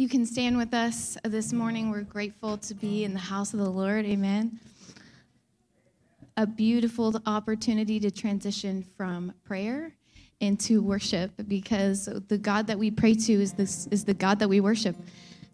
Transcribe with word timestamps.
You 0.00 0.08
can 0.08 0.24
stand 0.24 0.56
with 0.56 0.72
us 0.72 1.18
this 1.24 1.52
morning. 1.52 1.90
We're 1.90 2.00
grateful 2.00 2.56
to 2.56 2.74
be 2.74 3.04
in 3.04 3.12
the 3.12 3.20
house 3.20 3.52
of 3.52 3.60
the 3.60 3.68
Lord. 3.68 4.06
Amen. 4.06 4.58
A 6.38 6.46
beautiful 6.46 7.20
opportunity 7.26 8.00
to 8.00 8.10
transition 8.10 8.82
from 8.96 9.34
prayer 9.44 9.92
into 10.40 10.80
worship 10.80 11.32
because 11.46 12.08
the 12.28 12.38
God 12.38 12.66
that 12.68 12.78
we 12.78 12.90
pray 12.90 13.12
to 13.12 13.32
is 13.34 13.52
this 13.52 13.88
is 13.88 14.06
the 14.06 14.14
God 14.14 14.38
that 14.38 14.48
we 14.48 14.58
worship. 14.58 14.96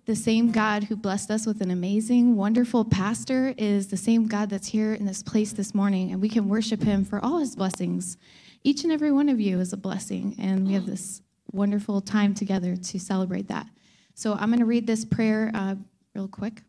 The 0.04 0.14
same 0.14 0.52
God 0.52 0.84
who 0.84 0.94
blessed 0.94 1.32
us 1.32 1.44
with 1.44 1.60
an 1.60 1.72
amazing, 1.72 2.36
wonderful 2.36 2.84
pastor 2.84 3.52
is 3.58 3.88
the 3.88 3.96
same 3.96 4.28
God 4.28 4.48
that's 4.48 4.68
here 4.68 4.94
in 4.94 5.06
this 5.06 5.24
place 5.24 5.50
this 5.54 5.74
morning, 5.74 6.12
and 6.12 6.22
we 6.22 6.28
can 6.28 6.48
worship 6.48 6.84
him 6.84 7.04
for 7.04 7.18
all 7.18 7.38
his 7.38 7.56
blessings. 7.56 8.16
Each 8.62 8.84
and 8.84 8.92
every 8.92 9.10
one 9.10 9.28
of 9.28 9.40
you 9.40 9.58
is 9.58 9.72
a 9.72 9.76
blessing, 9.76 10.36
and 10.38 10.68
we 10.68 10.74
have 10.74 10.86
this 10.86 11.20
wonderful 11.50 12.00
time 12.00 12.32
together 12.32 12.76
to 12.76 13.00
celebrate 13.00 13.48
that. 13.48 13.66
So 14.16 14.32
I'm 14.32 14.48
going 14.48 14.60
to 14.60 14.64
read 14.64 14.86
this 14.86 15.04
prayer 15.04 15.50
uh, 15.52 15.74
real 16.14 16.26
quick. 16.26 16.62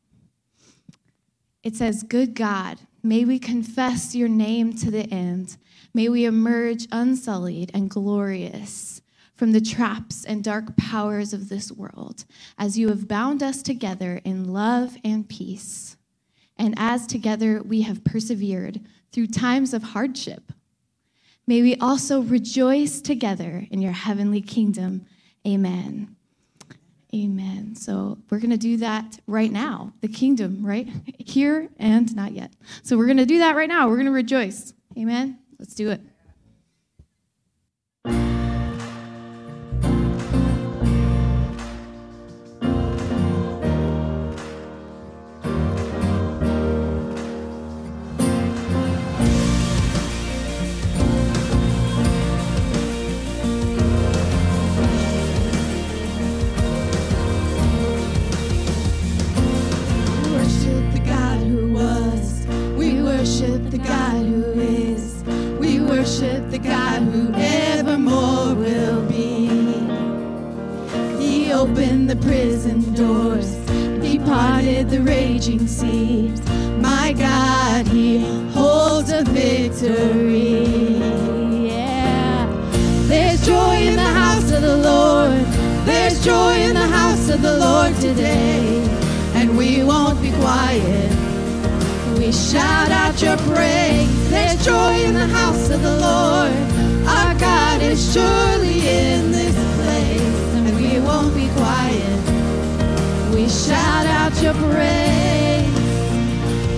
It 1.63 1.77
says, 1.77 2.03
Good 2.03 2.35
God, 2.35 2.77
may 3.01 3.23
we 3.23 3.39
confess 3.39 4.13
your 4.13 4.27
name 4.27 4.75
to 4.75 4.91
the 4.91 5.09
end. 5.13 5.55
May 5.93 6.09
we 6.09 6.25
emerge 6.25 6.87
unsullied 6.91 7.71
and 7.73 7.89
glorious 7.89 9.01
from 9.33 9.53
the 9.53 9.61
traps 9.61 10.25
and 10.25 10.43
dark 10.43 10.75
powers 10.75 11.31
of 11.31 11.47
this 11.47 11.71
world 11.71 12.25
as 12.57 12.77
you 12.77 12.89
have 12.89 13.07
bound 13.07 13.41
us 13.41 13.61
together 13.61 14.19
in 14.25 14.51
love 14.51 14.97
and 15.05 15.29
peace. 15.29 15.95
And 16.57 16.75
as 16.75 17.07
together 17.07 17.63
we 17.63 17.83
have 17.83 18.03
persevered 18.03 18.81
through 19.13 19.27
times 19.27 19.73
of 19.73 19.83
hardship, 19.83 20.51
may 21.47 21.61
we 21.61 21.77
also 21.77 22.19
rejoice 22.19 22.99
together 22.99 23.65
in 23.71 23.81
your 23.81 23.93
heavenly 23.93 24.41
kingdom. 24.41 25.05
Amen. 25.47 26.16
Amen. 27.17 27.75
So 27.75 28.19
we're 28.29 28.39
going 28.39 28.51
to 28.51 28.57
do 28.57 28.77
that 28.77 29.19
right 29.25 29.51
now. 29.51 29.93
The 30.01 30.07
kingdom, 30.07 30.63
right? 30.63 30.87
Here 31.17 31.69
and 31.77 32.15
not 32.15 32.33
yet. 32.33 32.53
So 32.83 32.95
we're 32.95 33.07
going 33.07 33.17
to 33.17 33.25
do 33.25 33.39
that 33.39 33.55
right 33.55 33.69
now. 33.69 33.87
We're 33.87 33.95
going 33.95 34.05
to 34.05 34.11
rejoice. 34.11 34.73
Amen. 34.97 35.39
Let's 35.57 35.73
do 35.73 35.89
it. 35.89 36.01
worship 66.07 66.49
the 66.51 66.57
God 66.57 67.01
who 67.01 67.33
evermore 67.35 68.55
will 68.55 69.01
be. 69.09 69.47
He 71.21 71.51
opened 71.51 72.09
the 72.09 72.15
prison 72.15 72.93
doors, 72.93 73.49
he 74.01 74.17
parted 74.17 74.89
the 74.89 75.01
raging 75.01 75.67
seas. 75.67 76.39
My 76.79 77.11
God, 77.11 77.87
he 77.87 78.19
holds 78.51 79.11
a 79.11 79.23
victory. 79.23 80.95
Yeah. 81.67 82.45
There's 83.09 83.45
joy 83.45 83.75
in 83.75 83.97
the 83.97 84.13
house 84.23 84.49
of 84.51 84.61
the 84.61 84.77
Lord. 84.77 85.45
There's 85.85 86.23
joy 86.23 86.53
in 86.53 86.75
the 86.75 86.87
house 86.87 87.27
of 87.27 87.41
the 87.41 87.57
Lord 87.57 87.93
today. 87.95 88.81
And 89.33 89.57
we 89.57 89.83
won't 89.83 90.21
be 90.21 90.31
quiet. 90.39 91.11
We 92.17 92.31
shout 92.31 92.91
out 92.91 93.21
your 93.21 93.37
praise. 93.53 94.16
There's 94.37 94.63
joy 94.63 94.93
in 95.07 95.13
the 95.15 95.27
house 95.27 95.69
of 95.71 95.81
the 95.81 95.95
Lord. 95.97 96.53
Our 97.07 97.33
God 97.39 97.81
is 97.81 98.13
surely 98.13 98.87
in 98.87 99.31
this 99.31 99.55
place, 99.77 100.53
and 100.55 100.75
we 100.79 100.99
won't 100.99 101.33
be 101.33 101.47
quiet. 101.55 102.19
We 103.33 103.49
shout 103.49 104.05
out 104.05 104.33
your 104.43 104.53
praise. 104.53 105.73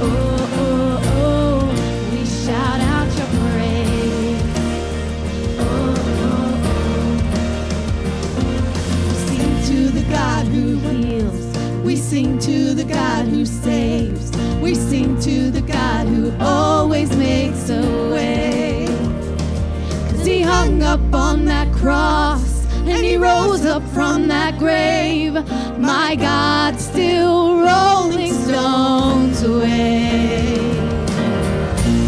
Oh, 0.02 0.08
oh, 0.64 1.02
oh, 1.20 1.68
we 2.14 2.26
shout 2.26 2.80
out 2.96 3.10
your 3.20 3.30
praise. 3.42 4.42
Oh, 5.60 5.94
oh, 6.24 6.62
oh. 8.40 8.50
We 9.10 9.16
sing 9.28 9.52
to 9.70 9.80
the 10.00 10.06
God 10.10 10.46
who 10.48 10.64
heals. 10.88 11.44
We 11.84 11.96
sing 11.98 12.40
to 12.40 12.74
the 12.74 12.86
God 12.86 13.26
who 13.28 13.46
saves. 13.46 14.32
We 14.62 14.76
sing 14.76 15.20
to 15.22 15.52
the 15.52 15.62
God 15.62 16.08
who 16.08 16.34
always 16.40 17.10
up 20.90 21.14
on 21.14 21.46
that 21.46 21.72
cross 21.72 22.66
and 22.88 23.06
he 23.06 23.16
rose 23.16 23.64
up 23.64 23.84
from 23.90 24.28
that 24.28 24.58
grave. 24.58 25.34
My 25.78 26.16
God, 26.16 26.80
still 26.80 27.62
rolling 27.62 28.34
stones 28.34 29.44
away. 29.44 30.58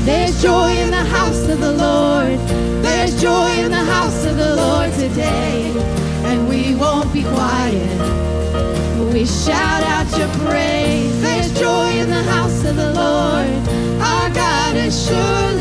There's 0.08 0.42
joy 0.42 0.72
in 0.84 0.90
the 0.90 1.06
house 1.18 1.48
of 1.48 1.60
the 1.60 1.74
Lord. 1.74 2.40
There's 2.84 3.22
joy 3.22 3.52
in 3.64 3.70
the 3.70 3.86
house 3.96 4.26
of 4.26 4.36
the 4.38 4.56
Lord 4.56 4.92
today. 4.94 5.72
And 6.30 6.50
we 6.50 6.74
won't 6.74 7.14
be 7.14 7.22
quiet. 7.22 7.92
We 9.14 9.28
shout 9.28 9.84
out 9.96 10.10
your 10.18 10.32
praise. 10.44 11.22
There's 11.22 11.54
joy 11.54 11.90
in 12.02 12.10
the 12.10 12.24
house 12.24 12.66
of 12.66 12.76
the 12.76 12.92
Lord. 13.04 13.52
Our 14.02 14.30
God 14.32 14.76
is 14.76 14.96
surely. 15.06 15.61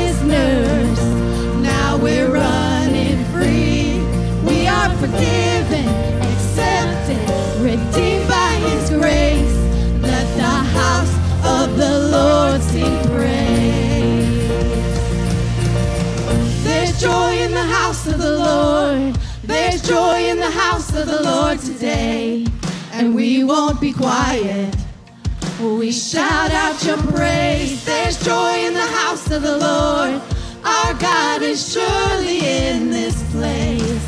forgiven, 5.01 5.87
accepted, 6.29 7.17
redeemed 7.59 8.27
by 8.27 8.51
His 8.69 8.91
grace. 8.91 9.57
Let 9.99 10.27
the 10.37 10.55
house 10.77 11.13
of 11.43 11.75
the 11.75 12.07
Lord 12.15 12.61
sing 12.61 13.01
praise. 13.09 14.47
There's 16.63 17.01
joy 17.01 17.33
in 17.39 17.51
the 17.51 17.63
house 17.63 18.05
of 18.05 18.19
the 18.19 18.37
Lord. 18.37 19.17
There's 19.43 19.81
joy 19.81 20.29
in 20.29 20.37
the 20.37 20.51
house 20.51 20.95
of 20.95 21.07
the 21.07 21.23
Lord 21.23 21.57
today. 21.57 22.45
And 22.91 23.15
we 23.15 23.43
won't 23.43 23.81
be 23.81 23.93
quiet. 23.93 24.75
We 25.59 25.91
shout 25.91 26.51
out 26.51 26.83
your 26.85 26.97
praise. 26.97 27.83
There's 27.85 28.23
joy 28.23 28.53
in 28.67 28.75
the 28.75 28.91
house 29.01 29.31
of 29.31 29.41
the 29.41 29.57
Lord. 29.57 30.21
Our 30.63 30.93
God 30.93 31.41
is 31.41 31.73
surely 31.73 32.45
in 32.45 32.91
this 32.91 33.17
place 33.31 33.90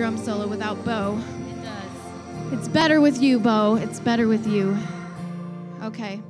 Drum 0.00 0.16
solo 0.16 0.46
without 0.46 0.82
Bo. 0.82 1.20
It 1.50 1.62
does. 1.62 2.54
It's 2.54 2.68
better 2.68 3.02
with 3.02 3.20
you, 3.20 3.38
Bo. 3.38 3.76
It's 3.76 4.00
better 4.00 4.28
with 4.28 4.46
you. 4.46 4.74
Okay. 5.82 6.22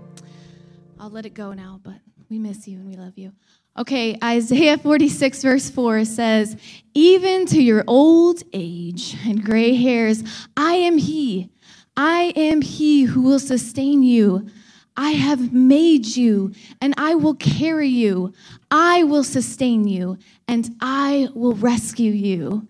I'll 0.98 1.08
let 1.08 1.24
it 1.24 1.34
go 1.34 1.52
now, 1.52 1.78
but 1.84 1.94
we 2.28 2.40
miss 2.40 2.66
you 2.66 2.78
and 2.78 2.88
we 2.88 2.96
love 2.96 3.16
you. 3.16 3.32
Okay, 3.78 4.18
Isaiah 4.24 4.76
46, 4.76 5.42
verse 5.42 5.70
4 5.70 6.04
says, 6.04 6.56
Even 6.94 7.46
to 7.46 7.62
your 7.62 7.84
old 7.86 8.42
age 8.52 9.16
and 9.24 9.44
gray 9.44 9.76
hairs, 9.76 10.24
I 10.56 10.72
am 10.72 10.98
He. 10.98 11.48
I 11.96 12.32
am 12.34 12.62
He 12.62 13.04
who 13.04 13.22
will 13.22 13.38
sustain 13.38 14.02
you. 14.02 14.48
I 14.96 15.12
have 15.12 15.52
made 15.52 16.06
you, 16.16 16.54
and 16.82 16.92
I 16.98 17.14
will 17.14 17.36
carry 17.36 17.86
you. 17.86 18.32
I 18.68 19.04
will 19.04 19.22
sustain 19.22 19.86
you, 19.86 20.18
and 20.48 20.74
I 20.80 21.28
will 21.34 21.54
rescue 21.54 22.10
you. 22.10 22.66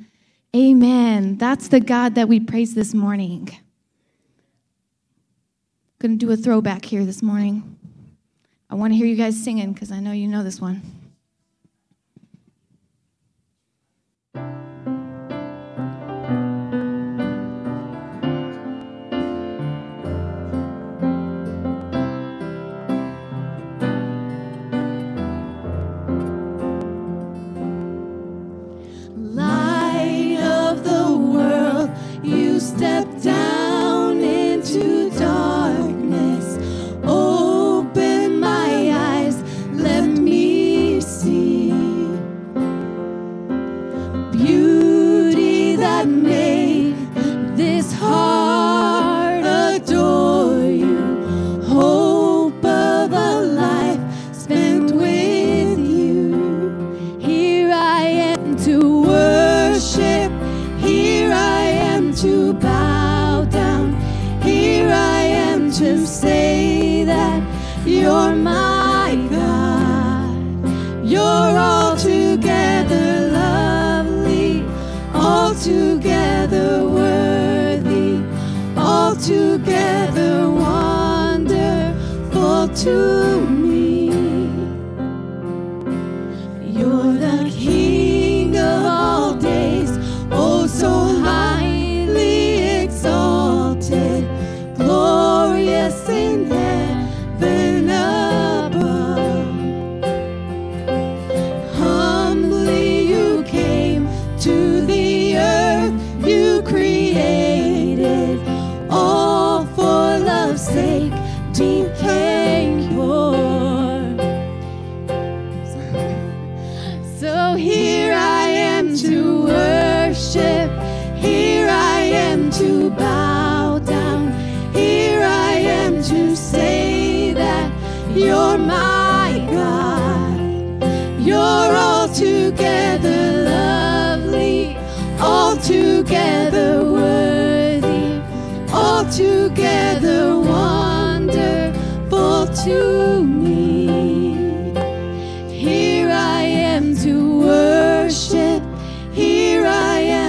Amen. 0.55 1.37
That's 1.37 1.69
the 1.69 1.81
God 1.81 2.17
that 2.17 2.29
we 2.29 2.41
praise 2.41 2.75
this 2.75 2.93
morning. 2.93 3.49
Going 6.01 6.19
to 6.19 6.27
do 6.27 6.33
a 6.33 6.37
throwback 6.37 6.85
here 6.85 7.05
this 7.05 7.23
morning. 7.23 7.77
I 8.69 8.75
want 8.75 8.93
to 8.93 8.97
hear 8.97 9.07
you 9.07 9.17
guys 9.17 9.43
singing 9.43 9.73
because 9.73 9.93
I 9.93 10.01
know 10.01 10.13
you 10.13 10.27
know 10.27 10.43
this 10.43 10.61
one. 10.61 11.00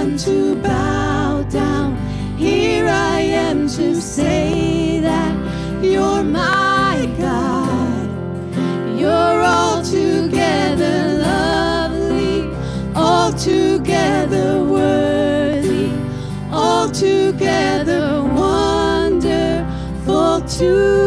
Am 0.02 0.18
to 0.18 0.56
bow 0.56 1.42
down. 1.48 1.96
Here 2.36 2.88
I 2.88 3.20
am 3.20 3.68
to 3.68 3.94
say 4.00 4.98
that 4.98 5.32
you're 5.80 6.24
my 6.24 7.08
God. 7.18 8.08
You're 8.98 9.44
altogether 9.44 11.18
lovely, 11.28 12.50
altogether 12.96 14.64
worthy, 14.64 15.92
altogether 16.50 18.24
wonderful 18.24 19.60
to 20.58 21.01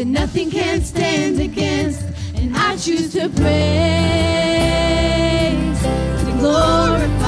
that 0.00 0.06
nothing 0.06 0.50
can 0.50 0.80
stand 0.80 1.38
against. 1.40 2.06
And 2.34 2.56
I 2.56 2.74
choose 2.76 3.12
to 3.12 3.28
praise, 3.28 3.82
to 6.24 6.32
glorify, 6.40 7.19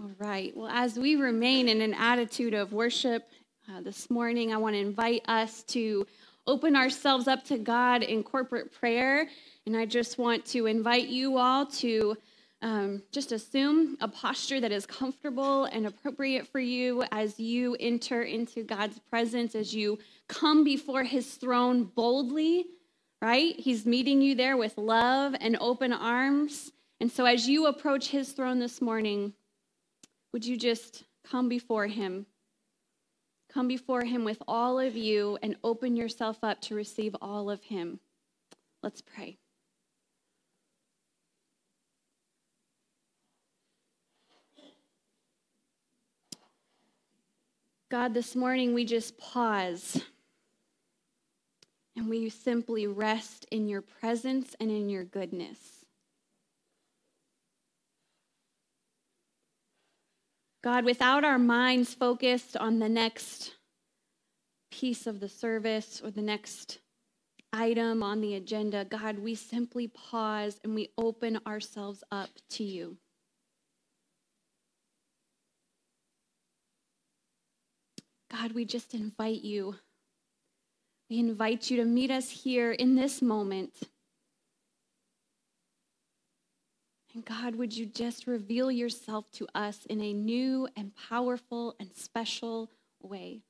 all 0.00 0.10
right. 0.18 0.56
Well, 0.56 0.68
as 0.68 0.98
we 0.98 1.16
remain 1.16 1.68
in 1.68 1.82
an 1.82 1.92
attitude 1.92 2.54
of 2.54 2.72
worship 2.72 3.28
uh, 3.68 3.82
this 3.82 4.08
morning, 4.08 4.50
I 4.50 4.56
want 4.56 4.74
to 4.74 4.80
invite 4.80 5.22
us 5.28 5.62
to 5.64 6.06
open 6.46 6.74
ourselves 6.74 7.28
up 7.28 7.44
to 7.44 7.58
God 7.58 8.02
in 8.02 8.22
corporate 8.22 8.72
prayer. 8.72 9.28
And 9.66 9.76
I 9.76 9.84
just 9.84 10.16
want 10.16 10.46
to 10.46 10.64
invite 10.64 11.08
you 11.08 11.36
all 11.36 11.66
to 11.66 12.16
um, 12.62 13.02
just 13.12 13.30
assume 13.32 13.98
a 14.00 14.08
posture 14.08 14.58
that 14.60 14.72
is 14.72 14.86
comfortable 14.86 15.64
and 15.64 15.86
appropriate 15.86 16.46
for 16.46 16.60
you 16.60 17.04
as 17.12 17.38
you 17.38 17.76
enter 17.78 18.22
into 18.22 18.62
God's 18.62 18.98
presence, 19.10 19.54
as 19.54 19.74
you 19.74 19.98
come 20.28 20.64
before 20.64 21.04
his 21.04 21.34
throne 21.34 21.84
boldly, 21.84 22.64
right? 23.20 23.54
He's 23.58 23.84
meeting 23.84 24.22
you 24.22 24.34
there 24.34 24.56
with 24.56 24.78
love 24.78 25.34
and 25.38 25.58
open 25.60 25.92
arms. 25.92 26.72
And 27.00 27.12
so 27.12 27.26
as 27.26 27.46
you 27.46 27.66
approach 27.66 28.08
his 28.08 28.32
throne 28.32 28.60
this 28.60 28.80
morning, 28.80 29.34
would 30.32 30.44
you 30.44 30.56
just 30.56 31.04
come 31.24 31.48
before 31.48 31.86
him? 31.86 32.26
Come 33.52 33.66
before 33.66 34.04
him 34.04 34.24
with 34.24 34.40
all 34.46 34.78
of 34.78 34.96
you 34.96 35.38
and 35.42 35.56
open 35.64 35.96
yourself 35.96 36.38
up 36.42 36.60
to 36.62 36.74
receive 36.74 37.16
all 37.20 37.50
of 37.50 37.62
him. 37.64 37.98
Let's 38.82 39.00
pray. 39.00 39.38
God, 47.90 48.14
this 48.14 48.36
morning 48.36 48.72
we 48.72 48.84
just 48.84 49.18
pause 49.18 50.00
and 51.96 52.08
we 52.08 52.28
simply 52.30 52.86
rest 52.86 53.46
in 53.50 53.66
your 53.66 53.82
presence 53.82 54.54
and 54.60 54.70
in 54.70 54.88
your 54.88 55.02
goodness. 55.02 55.79
God, 60.62 60.84
without 60.84 61.24
our 61.24 61.38
minds 61.38 61.94
focused 61.94 62.56
on 62.56 62.78
the 62.78 62.88
next 62.88 63.52
piece 64.70 65.06
of 65.06 65.20
the 65.20 65.28
service 65.28 66.02
or 66.04 66.10
the 66.10 66.22
next 66.22 66.80
item 67.52 68.02
on 68.02 68.20
the 68.20 68.34
agenda, 68.34 68.84
God, 68.84 69.18
we 69.18 69.34
simply 69.34 69.88
pause 69.88 70.60
and 70.62 70.74
we 70.74 70.90
open 70.98 71.40
ourselves 71.46 72.04
up 72.12 72.28
to 72.50 72.64
you. 72.64 72.98
God, 78.30 78.52
we 78.52 78.64
just 78.64 78.94
invite 78.94 79.42
you. 79.42 79.76
We 81.08 81.18
invite 81.18 81.70
you 81.70 81.78
to 81.78 81.84
meet 81.84 82.10
us 82.10 82.30
here 82.30 82.70
in 82.70 82.94
this 82.94 83.20
moment. 83.20 83.72
And 87.14 87.24
God, 87.24 87.56
would 87.56 87.76
you 87.76 87.86
just 87.86 88.26
reveal 88.26 88.70
yourself 88.70 89.30
to 89.32 89.46
us 89.54 89.84
in 89.86 90.00
a 90.00 90.12
new 90.12 90.68
and 90.76 90.92
powerful 90.94 91.74
and 91.80 91.90
special 91.94 92.70
way? 93.02 93.42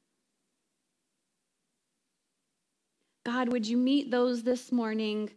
God, 3.25 3.53
would 3.53 3.67
you 3.67 3.77
meet 3.77 4.11
those 4.11 4.43
this 4.43 4.73
morning 4.73 5.31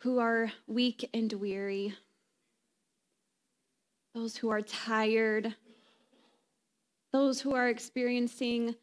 who 0.00 0.18
are 0.18 0.52
weak 0.66 1.08
and 1.14 1.32
weary, 1.32 1.94
those 4.14 4.36
who 4.36 4.50
are 4.50 4.62
tired, 4.62 5.54
those 7.12 7.40
who 7.40 7.54
are 7.54 7.68
experiencing 7.68 8.74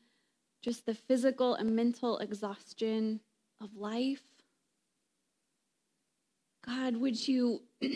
just 0.62 0.86
the 0.86 0.94
physical 0.94 1.56
and 1.56 1.76
mental 1.76 2.18
exhaustion 2.18 3.20
of 3.62 3.76
life. 3.76 4.37
God, 6.68 6.98
would 6.98 7.28
you 7.28 7.62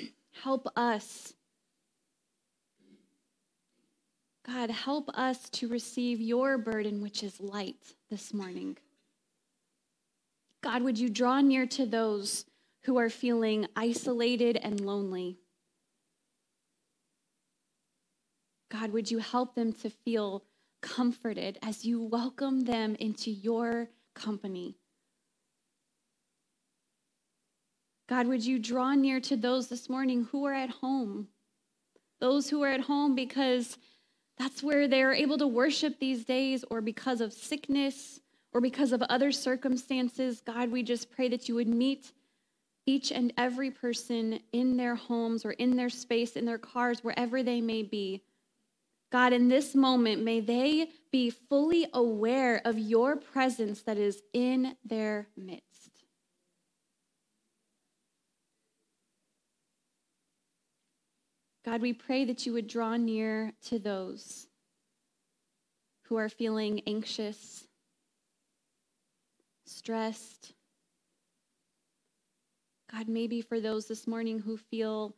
help 0.44 0.68
us? 0.78 1.34
God, 4.46 4.70
help 4.70 5.10
us 5.14 5.50
to 5.50 5.68
receive 5.68 6.22
your 6.22 6.58
burden, 6.58 7.02
which 7.02 7.22
is 7.22 7.40
light, 7.42 7.96
this 8.10 8.34
morning. 8.34 8.78
God, 10.62 10.84
would 10.84 10.98
you 10.98 11.10
draw 11.10 11.42
near 11.42 11.66
to 11.68 11.86
those 11.86 12.46
who 12.84 12.98
are 12.98 13.10
feeling 13.10 13.68
isolated 13.76 14.58
and 14.58 14.80
lonely? 14.80 15.38
God, 18.70 18.92
would 18.94 19.12
you 19.12 19.18
help 19.20 19.54
them 19.54 19.74
to 19.74 19.90
feel 19.90 20.44
comforted 20.82 21.60
as 21.62 21.84
you 21.84 22.02
welcome 22.02 22.62
them 22.62 22.96
into 23.00 23.30
your 23.30 23.90
company? 24.14 24.78
God, 28.12 28.28
would 28.28 28.46
you 28.46 28.60
draw 28.60 28.94
near 28.94 29.22
to 29.22 29.38
those 29.38 29.70
this 29.70 29.88
morning 29.88 30.28
who 30.34 30.44
are 30.44 30.54
at 30.54 30.70
home? 30.70 31.30
Those 32.20 32.50
who 32.50 32.62
are 32.62 32.68
at 32.68 32.82
home 32.82 33.16
because 33.16 33.78
that's 34.38 34.62
where 34.62 34.86
they're 34.86 35.14
able 35.14 35.38
to 35.38 35.48
worship 35.48 35.98
these 35.98 36.26
days, 36.26 36.66
or 36.70 36.82
because 36.82 37.22
of 37.22 37.32
sickness, 37.32 38.20
or 38.52 38.60
because 38.60 38.92
of 38.92 39.02
other 39.04 39.32
circumstances. 39.32 40.42
God, 40.42 40.72
we 40.72 40.84
just 40.84 41.10
pray 41.10 41.30
that 41.30 41.48
you 41.48 41.56
would 41.56 41.70
meet 41.70 42.12
each 42.86 43.14
and 43.14 43.32
every 43.38 43.72
person 43.72 44.42
in 44.52 44.76
their 44.76 44.96
homes 44.96 45.46
or 45.46 45.52
in 45.52 45.78
their 45.78 45.90
space, 45.90 46.34
in 46.34 46.44
their 46.44 46.58
cars, 46.58 47.06
wherever 47.06 47.42
they 47.42 47.62
may 47.62 47.82
be. 47.82 48.24
God, 49.10 49.32
in 49.32 49.48
this 49.48 49.74
moment, 49.74 50.22
may 50.22 50.42
they 50.42 50.90
be 51.14 51.30
fully 51.30 51.88
aware 51.94 52.62
of 52.66 52.78
your 52.78 53.16
presence 53.16 53.84
that 53.84 53.98
is 53.98 54.22
in 54.34 54.76
their 54.84 55.30
midst. 55.38 55.71
God, 61.64 61.82
we 61.82 61.94
pray 61.94 62.26
that 62.26 62.46
you 62.46 62.54
would 62.54 62.68
draw 62.68 62.98
near 62.98 63.54
to 63.66 63.78
those 63.78 64.48
who 66.06 66.18
are 66.18 66.30
feeling 66.30 66.82
anxious, 66.88 67.68
stressed. 69.66 70.54
God, 72.92 73.08
maybe 73.08 73.42
for 73.42 73.60
those 73.60 73.86
this 73.86 74.08
morning 74.08 74.40
who 74.40 74.58
feel 74.58 75.16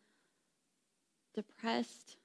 depressed, 1.34 2.18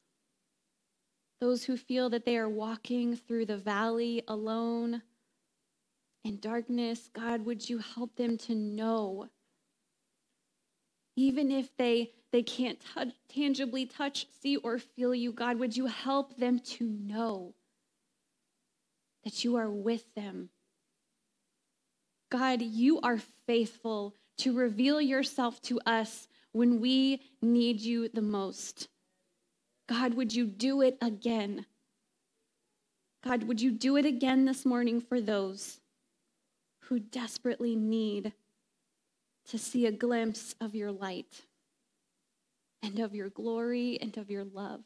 those 1.41 1.65
who 1.65 1.77
feel 1.77 2.11
that 2.11 2.25
they 2.25 2.37
are 2.37 2.49
walking 2.49 3.17
through 3.17 3.47
the 3.47 3.57
valley 3.57 4.23
alone 4.27 5.01
in 6.25 6.41
darkness, 6.41 7.09
God, 7.15 7.45
would 7.47 7.71
you 7.71 7.79
help 7.79 8.17
them 8.17 8.37
to 8.39 8.55
know? 8.55 9.29
Even 11.17 11.51
if 11.51 11.75
they, 11.77 12.11
they 12.31 12.43
can't 12.43 12.79
touch, 12.81 13.09
tangibly 13.29 13.87
touch, 13.87 14.27
see, 14.41 14.57
or 14.57 14.79
feel 14.79 15.15
you, 15.15 15.33
God, 15.33 15.59
would 15.59 15.77
you 15.77 15.87
help 15.87 16.37
them 16.37 16.59
to 16.61 16.85
know 16.85 17.55
that 19.25 19.45
you 19.45 19.57
are 19.57 19.71
with 19.71 20.15
them? 20.15 20.51
God, 22.31 22.61
you 22.61 23.01
are 23.01 23.19
faithful 23.47 24.15
to 24.39 24.57
reveal 24.57 25.01
yourself 25.01 25.61
to 25.63 25.81
us 25.87 26.29
when 26.53 26.81
we 26.81 27.23
need 27.41 27.81
you 27.81 28.09
the 28.09 28.23
most. 28.23 28.89
God, 29.89 30.15
would 30.15 30.35
you 30.35 30.47
do 30.47 30.83
it 30.83 30.99
again? 31.01 31.65
God, 33.25 33.45
would 33.45 33.61
you 33.61 33.71
do 33.71 33.97
it 33.97 34.05
again 34.05 34.45
this 34.45 34.67
morning 34.67 35.01
for 35.01 35.21
those 35.21 35.81
who 36.85 36.99
desperately 36.99 37.75
need 37.75 38.33
to 39.49 39.59
see 39.59 39.87
a 39.87 39.93
glimpse 39.93 40.55
of 40.61 40.75
your 40.75 40.93
light 40.93 41.47
and 42.83 42.99
of 42.99 43.15
your 43.15 43.29
glory 43.29 43.99
and 44.01 44.17
of 44.17 44.31
your 44.31 44.45
love? 44.45 44.81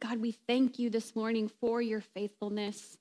God, 0.00 0.20
we 0.20 0.32
thank 0.32 0.78
you 0.78 0.90
this 0.90 1.16
morning 1.16 1.48
for 1.60 1.80
your 1.80 2.00
faithfulness. 2.00 2.98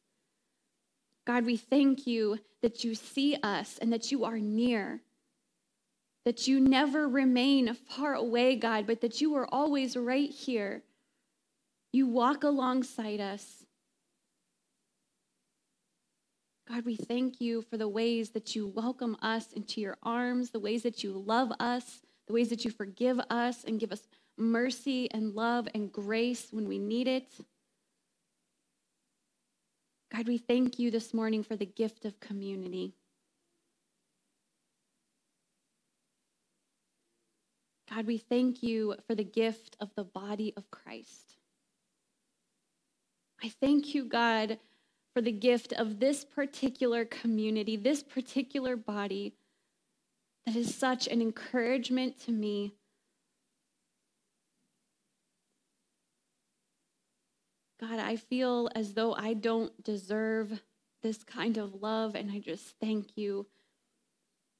God, 1.27 1.45
we 1.45 1.57
thank 1.57 2.07
you 2.07 2.39
that 2.61 2.83
you 2.83 2.95
see 2.95 3.37
us 3.43 3.77
and 3.81 3.91
that 3.91 4.11
you 4.11 4.23
are 4.23 4.39
near, 4.39 5.01
that 6.23 6.47
you 6.47 6.59
never 6.59 7.07
remain 7.07 7.73
far 7.73 8.13
away, 8.13 8.55
God, 8.55 8.87
but 8.87 9.01
that 9.01 9.21
you 9.21 9.35
are 9.35 9.47
always 9.51 9.97
right 9.97 10.29
here. 10.29 10.83
You 11.91 12.07
walk 12.07 12.43
alongside 12.43 13.19
us. 13.19 13.65
God, 16.67 16.85
we 16.85 16.95
thank 16.95 17.39
you 17.41 17.61
for 17.61 17.77
the 17.77 17.87
ways 17.87 18.31
that 18.31 18.55
you 18.55 18.67
welcome 18.67 19.17
us 19.21 19.51
into 19.53 19.81
your 19.81 19.97
arms, 20.01 20.49
the 20.49 20.59
ways 20.59 20.83
that 20.83 21.03
you 21.03 21.11
love 21.11 21.51
us, 21.59 22.01
the 22.27 22.33
ways 22.33 22.49
that 22.49 22.65
you 22.65 22.71
forgive 22.71 23.19
us 23.29 23.63
and 23.63 23.79
give 23.79 23.91
us 23.91 24.07
mercy 24.37 25.09
and 25.11 25.33
love 25.33 25.67
and 25.73 25.91
grace 25.91 26.47
when 26.51 26.67
we 26.67 26.79
need 26.79 27.07
it. 27.07 27.33
God, 30.13 30.27
we 30.27 30.37
thank 30.37 30.79
you 30.79 30.91
this 30.91 31.13
morning 31.13 31.43
for 31.43 31.55
the 31.55 31.65
gift 31.65 32.05
of 32.05 32.19
community. 32.19 32.93
God, 37.89 38.07
we 38.07 38.17
thank 38.17 38.63
you 38.63 38.95
for 39.07 39.15
the 39.15 39.23
gift 39.23 39.77
of 39.79 39.89
the 39.95 40.03
body 40.03 40.53
of 40.57 40.69
Christ. 40.71 41.37
I 43.43 43.49
thank 43.61 43.93
you, 43.93 44.05
God, 44.05 44.57
for 45.13 45.21
the 45.21 45.31
gift 45.31 45.73
of 45.73 45.99
this 45.99 46.25
particular 46.25 47.05
community, 47.05 47.77
this 47.77 48.03
particular 48.03 48.75
body 48.75 49.33
that 50.45 50.55
is 50.55 50.73
such 50.75 51.07
an 51.07 51.21
encouragement 51.21 52.19
to 52.25 52.31
me 52.31 52.73
God, 57.79 57.99
I 57.99 58.15
feel 58.15 58.69
as 58.73 58.93
though 58.93 59.13
I 59.13 59.33
don't 59.33 59.83
deserve 59.83 60.61
this 61.03 61.23
kind 61.23 61.57
of 61.57 61.81
love, 61.81 62.15
and 62.15 62.31
I 62.31 62.39
just 62.39 62.73
thank 62.79 63.17
you 63.17 63.45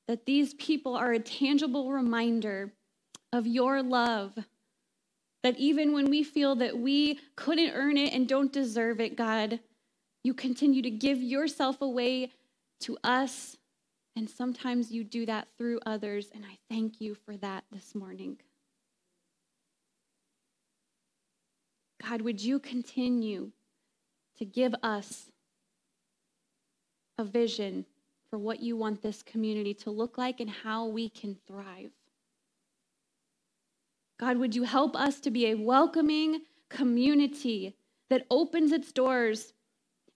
that 0.07 0.25
these 0.25 0.53
people 0.55 0.95
are 0.95 1.13
a 1.13 1.19
tangible 1.19 1.91
reminder 1.91 2.73
of 3.31 3.47
your 3.47 3.81
love. 3.81 4.37
That 5.43 5.57
even 5.57 5.93
when 5.93 6.09
we 6.09 6.23
feel 6.23 6.55
that 6.55 6.77
we 6.77 7.19
couldn't 7.35 7.73
earn 7.73 7.97
it 7.97 8.13
and 8.13 8.27
don't 8.27 8.51
deserve 8.51 8.99
it, 8.99 9.15
God, 9.15 9.59
you 10.23 10.33
continue 10.33 10.81
to 10.81 10.91
give 10.91 11.21
yourself 11.21 11.81
away 11.81 12.31
to 12.81 12.97
us. 13.03 13.57
And 14.15 14.29
sometimes 14.29 14.91
you 14.91 15.03
do 15.03 15.25
that 15.25 15.47
through 15.57 15.79
others. 15.85 16.29
And 16.33 16.45
I 16.45 16.57
thank 16.69 17.01
you 17.01 17.15
for 17.15 17.35
that 17.37 17.65
this 17.71 17.93
morning. 17.93 18.37
God, 22.01 22.21
would 22.21 22.41
you 22.41 22.59
continue 22.59 23.51
to 24.37 24.45
give 24.45 24.73
us 24.83 25.31
a 27.17 27.23
vision 27.23 27.85
for 28.29 28.37
what 28.37 28.61
you 28.61 28.77
want 28.77 29.01
this 29.01 29.23
community 29.23 29.73
to 29.73 29.91
look 29.91 30.17
like 30.17 30.39
and 30.39 30.49
how 30.49 30.85
we 30.85 31.09
can 31.09 31.37
thrive? 31.47 31.91
God, 34.17 34.37
would 34.37 34.55
you 34.55 34.63
help 34.63 34.95
us 34.95 35.19
to 35.21 35.31
be 35.31 35.47
a 35.47 35.55
welcoming 35.55 36.41
community 36.69 37.75
that 38.09 38.25
opens 38.29 38.71
its 38.71 38.91
doors 38.91 39.53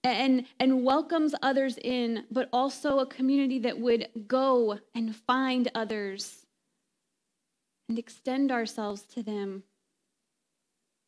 and, 0.03 0.45
and 0.59 0.83
welcomes 0.83 1.35
others 1.41 1.77
in, 1.77 2.25
but 2.31 2.49
also 2.53 2.99
a 2.99 3.05
community 3.05 3.59
that 3.59 3.79
would 3.79 4.07
go 4.27 4.79
and 4.95 5.15
find 5.15 5.69
others 5.75 6.45
and 7.87 7.99
extend 7.99 8.51
ourselves 8.51 9.01
to 9.01 9.23
them 9.23 9.63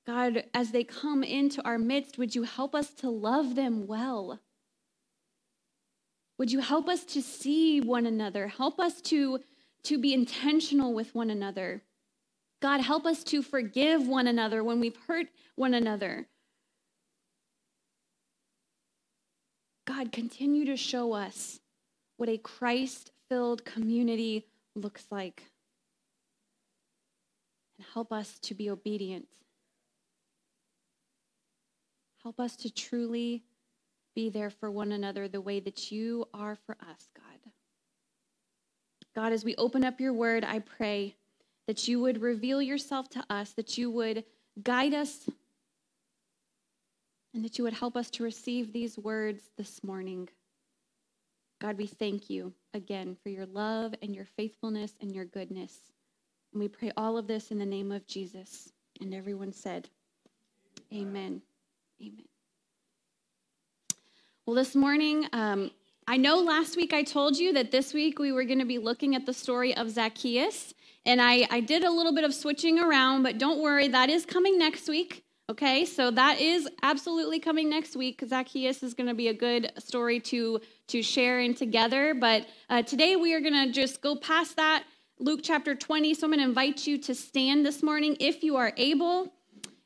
God, 0.06 0.46
as 0.54 0.72
they 0.72 0.84
come 0.84 1.24
into 1.24 1.64
our 1.64 1.78
midst, 1.78 2.18
would 2.18 2.34
you 2.34 2.44
help 2.44 2.74
us 2.74 2.90
to 2.96 3.10
love 3.10 3.56
them 3.56 3.86
well? 3.86 4.40
Would 6.38 6.52
you 6.52 6.60
help 6.60 6.90
us 6.90 7.04
to 7.06 7.22
see 7.22 7.80
one 7.80 8.08
another? 8.08 8.48
Help 8.48 8.80
us 8.80 9.00
to, 9.04 9.40
to 9.84 10.00
be 10.00 10.14
intentional 10.14 10.94
with 10.94 11.14
one 11.14 11.30
another. 11.30 11.84
God, 12.62 12.82
help 12.82 13.06
us 13.06 13.24
to 13.26 13.44
forgive 13.44 14.08
one 14.08 14.28
another 14.28 14.64
when 14.64 14.80
we've 14.80 14.98
hurt 15.08 15.28
one 15.56 15.76
another. 15.76 16.28
God, 20.02 20.12
continue 20.12 20.66
to 20.66 20.76
show 20.76 21.14
us 21.14 21.60
what 22.18 22.28
a 22.28 22.40
Christ 22.40 23.12
filled 23.30 23.64
community 23.64 24.48
looks 24.76 25.06
like. 25.12 25.44
And 27.78 27.86
help 27.94 28.12
us 28.12 28.40
to 28.40 28.56
be 28.56 28.72
obedient. 28.72 29.28
Help 32.24 32.40
us 32.40 32.56
to 32.58 32.74
truly 32.74 33.44
be 34.16 34.32
there 34.32 34.50
for 34.50 34.72
one 34.72 34.92
another 34.92 35.28
the 35.28 35.40
way 35.40 35.60
that 35.60 35.92
you 35.92 36.26
are 36.34 36.58
for 36.66 36.76
us, 36.82 37.10
God. 37.16 37.52
God, 39.14 39.34
as 39.34 39.46
we 39.46 39.54
open 39.58 39.84
up 39.84 40.02
your 40.02 40.14
word, 40.14 40.44
I 40.44 40.60
pray 40.60 41.16
that 41.68 41.88
you 41.88 42.00
would 42.00 42.24
reveal 42.24 42.60
yourself 42.60 43.08
to 43.10 43.24
us, 43.30 43.52
that 43.52 43.78
you 43.78 43.92
would 43.92 44.24
guide 44.64 44.96
us, 44.96 45.30
and 47.34 47.44
that 47.44 47.58
you 47.58 47.64
would 47.64 47.74
help 47.74 47.96
us 47.96 48.10
to 48.12 48.24
receive 48.24 48.72
these 48.72 48.98
words 48.98 49.50
this 49.58 49.84
morning. 49.84 50.28
God, 51.60 51.78
we 51.78 51.88
thank 51.88 52.30
you 52.30 52.54
again 52.74 53.16
for 53.22 53.30
your 53.30 53.46
love 53.46 53.94
and 54.02 54.16
your 54.16 54.26
faithfulness 54.26 54.94
and 55.02 55.14
your 55.14 55.26
goodness. 55.26 55.92
And 56.54 56.62
we 56.62 56.68
pray 56.68 56.92
all 56.98 57.18
of 57.18 57.28
this 57.28 57.52
in 57.52 57.60
the 57.60 57.66
name 57.66 57.92
of 57.92 58.06
Jesus. 58.08 58.72
And 59.00 59.14
everyone 59.14 59.54
said, 59.54 59.90
Amen. 60.94 61.42
Amen. 62.02 62.26
Well, 64.46 64.56
this 64.56 64.76
morning, 64.76 65.28
um, 65.32 65.72
I 66.08 66.18
know 66.18 66.40
last 66.40 66.76
week 66.76 66.94
I 66.94 67.04
told 67.04 67.38
you 67.38 67.54
that 67.54 67.72
this 67.72 67.94
week 67.94 68.20
we 68.20 68.32
were 68.32 68.44
going 68.44 68.60
to 68.60 68.66
be 68.66 68.80
looking 68.80 69.16
at 69.16 69.26
the 69.26 69.34
story 69.34 69.76
of 69.78 69.90
Zacchaeus. 69.90 70.74
And 71.06 71.22
I, 71.22 71.48
I 71.50 71.62
did 71.62 71.84
a 71.84 71.92
little 71.92 72.14
bit 72.14 72.24
of 72.24 72.34
switching 72.34 72.80
around, 72.80 73.24
but 73.24 73.38
don't 73.38 73.62
worry, 73.62 73.88
that 73.88 74.10
is 74.10 74.26
coming 74.26 74.58
next 74.58 74.90
week. 74.90 75.24
Okay, 75.52 75.84
so 75.84 76.12
that 76.12 76.40
is 76.40 76.70
absolutely 76.82 77.38
coming 77.38 77.70
next 77.70 77.98
week. 77.98 78.24
Zacchaeus 78.26 78.84
is 78.84 78.94
going 78.94 79.10
to 79.10 79.14
be 79.14 79.28
a 79.28 79.34
good 79.34 79.70
story 79.80 80.18
to 80.22 80.62
to 80.88 81.04
share 81.04 81.42
in 81.42 81.54
together. 81.54 82.14
But 82.14 82.48
uh, 82.70 82.84
today 82.84 83.18
we 83.18 83.34
are 83.34 83.42
going 83.42 83.68
to 83.68 83.70
just 83.70 84.02
go 84.02 84.16
past 84.16 84.56
that, 84.56 84.86
Luke 85.20 85.42
chapter 85.44 85.76
20. 85.76 86.14
So 86.14 86.26
I'm 86.26 86.32
going 86.32 86.40
to 86.40 86.46
invite 86.46 86.88
you 86.88 86.98
to 87.00 87.14
stand 87.14 87.66
this 87.66 87.84
morning 87.84 88.16
if 88.22 88.44
you 88.44 88.56
are 88.56 88.72
able. 88.78 89.34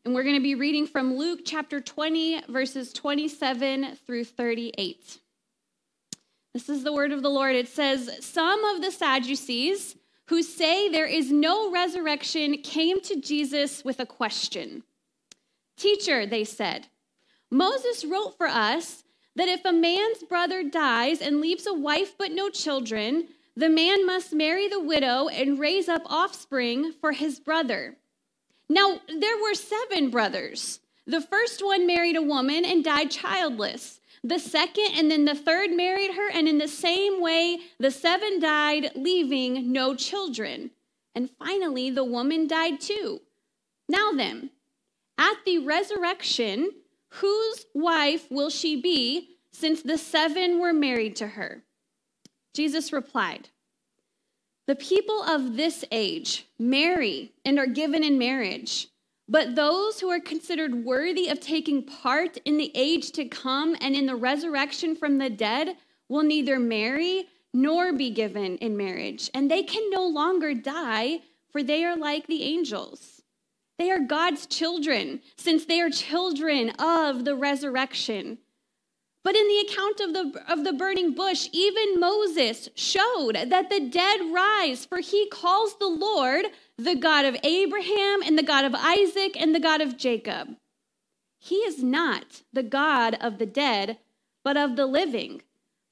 And 0.06 0.14
we're 0.14 0.22
going 0.22 0.36
to 0.36 0.44
be 0.44 0.54
reading 0.54 0.86
from 0.86 1.16
Luke 1.16 1.40
chapter 1.44 1.82
20, 1.82 2.44
verses 2.48 2.94
27 2.94 3.96
through 4.06 4.26
38. 4.26 5.18
This 6.54 6.70
is 6.70 6.84
the 6.84 6.94
word 6.94 7.12
of 7.12 7.24
the 7.24 7.30
Lord. 7.30 7.56
It 7.56 7.70
says, 7.70 8.24
Some 8.24 8.64
of 8.66 8.84
the 8.84 8.92
Sadducees 8.92 9.96
who 10.28 10.44
say 10.44 10.90
there 10.90 11.08
is 11.08 11.32
no 11.32 11.72
resurrection 11.72 12.60
came 12.62 13.02
to 13.02 13.20
Jesus 13.20 13.84
with 13.84 14.00
a 14.00 14.06
question. 14.06 14.84
Teacher, 15.78 16.26
they 16.26 16.44
said, 16.44 16.88
Moses 17.52 18.06
wrote 18.06 18.38
for 18.38 18.48
us 18.48 19.04
that 19.36 19.50
if 19.50 19.66
a 19.66 19.74
man's 19.74 20.24
brother 20.24 20.64
dies 20.64 21.22
and 21.22 21.42
leaves 21.42 21.68
a 21.68 21.74
wife 21.74 22.18
but 22.18 22.32
no 22.32 22.50
children, 22.50 23.28
the 23.56 23.70
man 23.70 24.06
must 24.06 24.34
marry 24.34 24.68
the 24.68 24.80
widow 24.80 25.28
and 25.28 25.60
raise 25.60 25.88
up 25.88 26.04
offspring 26.06 26.92
for 26.92 27.12
his 27.12 27.40
brother. 27.40 27.96
Now, 28.70 29.02
there 29.08 29.38
were 29.42 29.54
seven 29.54 30.10
brothers. 30.10 30.80
The 31.06 31.22
first 31.22 31.64
one 31.64 31.86
married 31.86 32.16
a 32.16 32.22
woman 32.22 32.66
and 32.66 32.84
died 32.84 33.12
childless. 33.12 34.00
The 34.24 34.40
second 34.40 34.88
and 34.96 35.12
then 35.12 35.26
the 35.26 35.36
third 35.36 35.72
married 35.72 36.16
her, 36.16 36.30
and 36.32 36.48
in 36.48 36.58
the 36.58 36.68
same 36.68 37.22
way, 37.22 37.60
the 37.80 37.92
seven 37.92 38.40
died, 38.40 38.92
leaving 38.96 39.72
no 39.72 39.94
children. 39.94 40.72
And 41.14 41.30
finally, 41.30 41.92
the 41.92 42.04
woman 42.04 42.48
died 42.48 42.82
too. 42.82 43.22
Now 43.88 44.12
then, 44.12 44.50
at 45.18 45.38
the 45.46 45.60
resurrection, 45.60 46.72
whose 47.10 47.66
wife 47.74 48.30
will 48.30 48.50
she 48.50 48.82
be 48.82 49.30
since 49.52 49.82
the 49.82 49.98
seven 49.98 50.60
were 50.60 50.74
married 50.74 51.16
to 51.18 51.28
her? 51.28 51.64
Jesus 52.54 52.92
replied, 52.94 53.50
The 54.66 54.76
people 54.76 55.22
of 55.24 55.58
this 55.58 55.86
age 55.92 56.48
marry 56.60 57.34
and 57.44 57.60
are 57.60 57.68
given 57.68 58.04
in 58.04 58.18
marriage, 58.18 58.88
but 59.28 59.56
those 59.56 60.00
who 60.00 60.10
are 60.10 60.20
considered 60.20 60.86
worthy 60.86 61.30
of 61.30 61.40
taking 61.40 61.84
part 61.84 62.38
in 62.46 62.58
the 62.58 62.72
age 62.76 63.12
to 63.14 63.26
come 63.26 63.76
and 63.82 63.96
in 63.96 64.06
the 64.06 64.16
resurrection 64.16 64.96
from 64.96 65.18
the 65.18 65.30
dead 65.30 65.78
will 66.10 66.24
neither 66.24 66.60
marry 66.60 67.28
nor 67.54 67.94
be 67.94 68.10
given 68.10 68.58
in 68.58 68.76
marriage, 68.76 69.30
and 69.34 69.50
they 69.50 69.64
can 69.64 69.90
no 69.90 70.06
longer 70.06 70.54
die, 70.54 71.22
for 71.50 71.64
they 71.64 71.86
are 71.86 71.96
like 71.96 72.28
the 72.28 72.44
angels. 72.44 73.15
They 73.78 73.92
are 73.92 74.00
God's 74.00 74.46
children, 74.46 75.22
since 75.36 75.66
they 75.66 75.82
are 75.82 75.90
children 75.90 76.70
of 76.80 77.26
the 77.26 77.36
resurrection. 77.36 78.38
But 79.24 79.36
in 79.36 79.48
the 79.48 79.66
account 79.68 80.00
of 80.00 80.14
the, 80.14 80.44
of 80.48 80.64
the 80.64 80.74
burning 80.74 81.14
bush, 81.14 81.50
even 81.52 82.00
Moses 82.00 82.70
showed 82.76 83.36
that 83.48 83.70
the 83.70 83.80
dead 83.80 84.20
rise, 84.32 84.86
for 84.86 85.00
he 85.00 85.28
calls 85.30 85.78
the 85.78 85.88
Lord 85.88 86.46
the 86.78 86.96
God 86.96 87.26
of 87.26 87.36
Abraham 87.44 88.22
and 88.22 88.38
the 88.38 88.44
God 88.44 88.66
of 88.66 88.76
Isaac 88.76 89.36
and 89.36 89.54
the 89.54 89.60
God 89.60 89.82
of 89.82 89.98
Jacob. 89.98 90.56
He 91.40 91.56
is 91.56 91.84
not 91.84 92.44
the 92.54 92.64
God 92.64 93.18
of 93.20 93.40
the 93.40 93.46
dead, 93.46 93.98
but 94.44 94.58
of 94.58 94.76
the 94.76 94.86
living, 94.86 95.42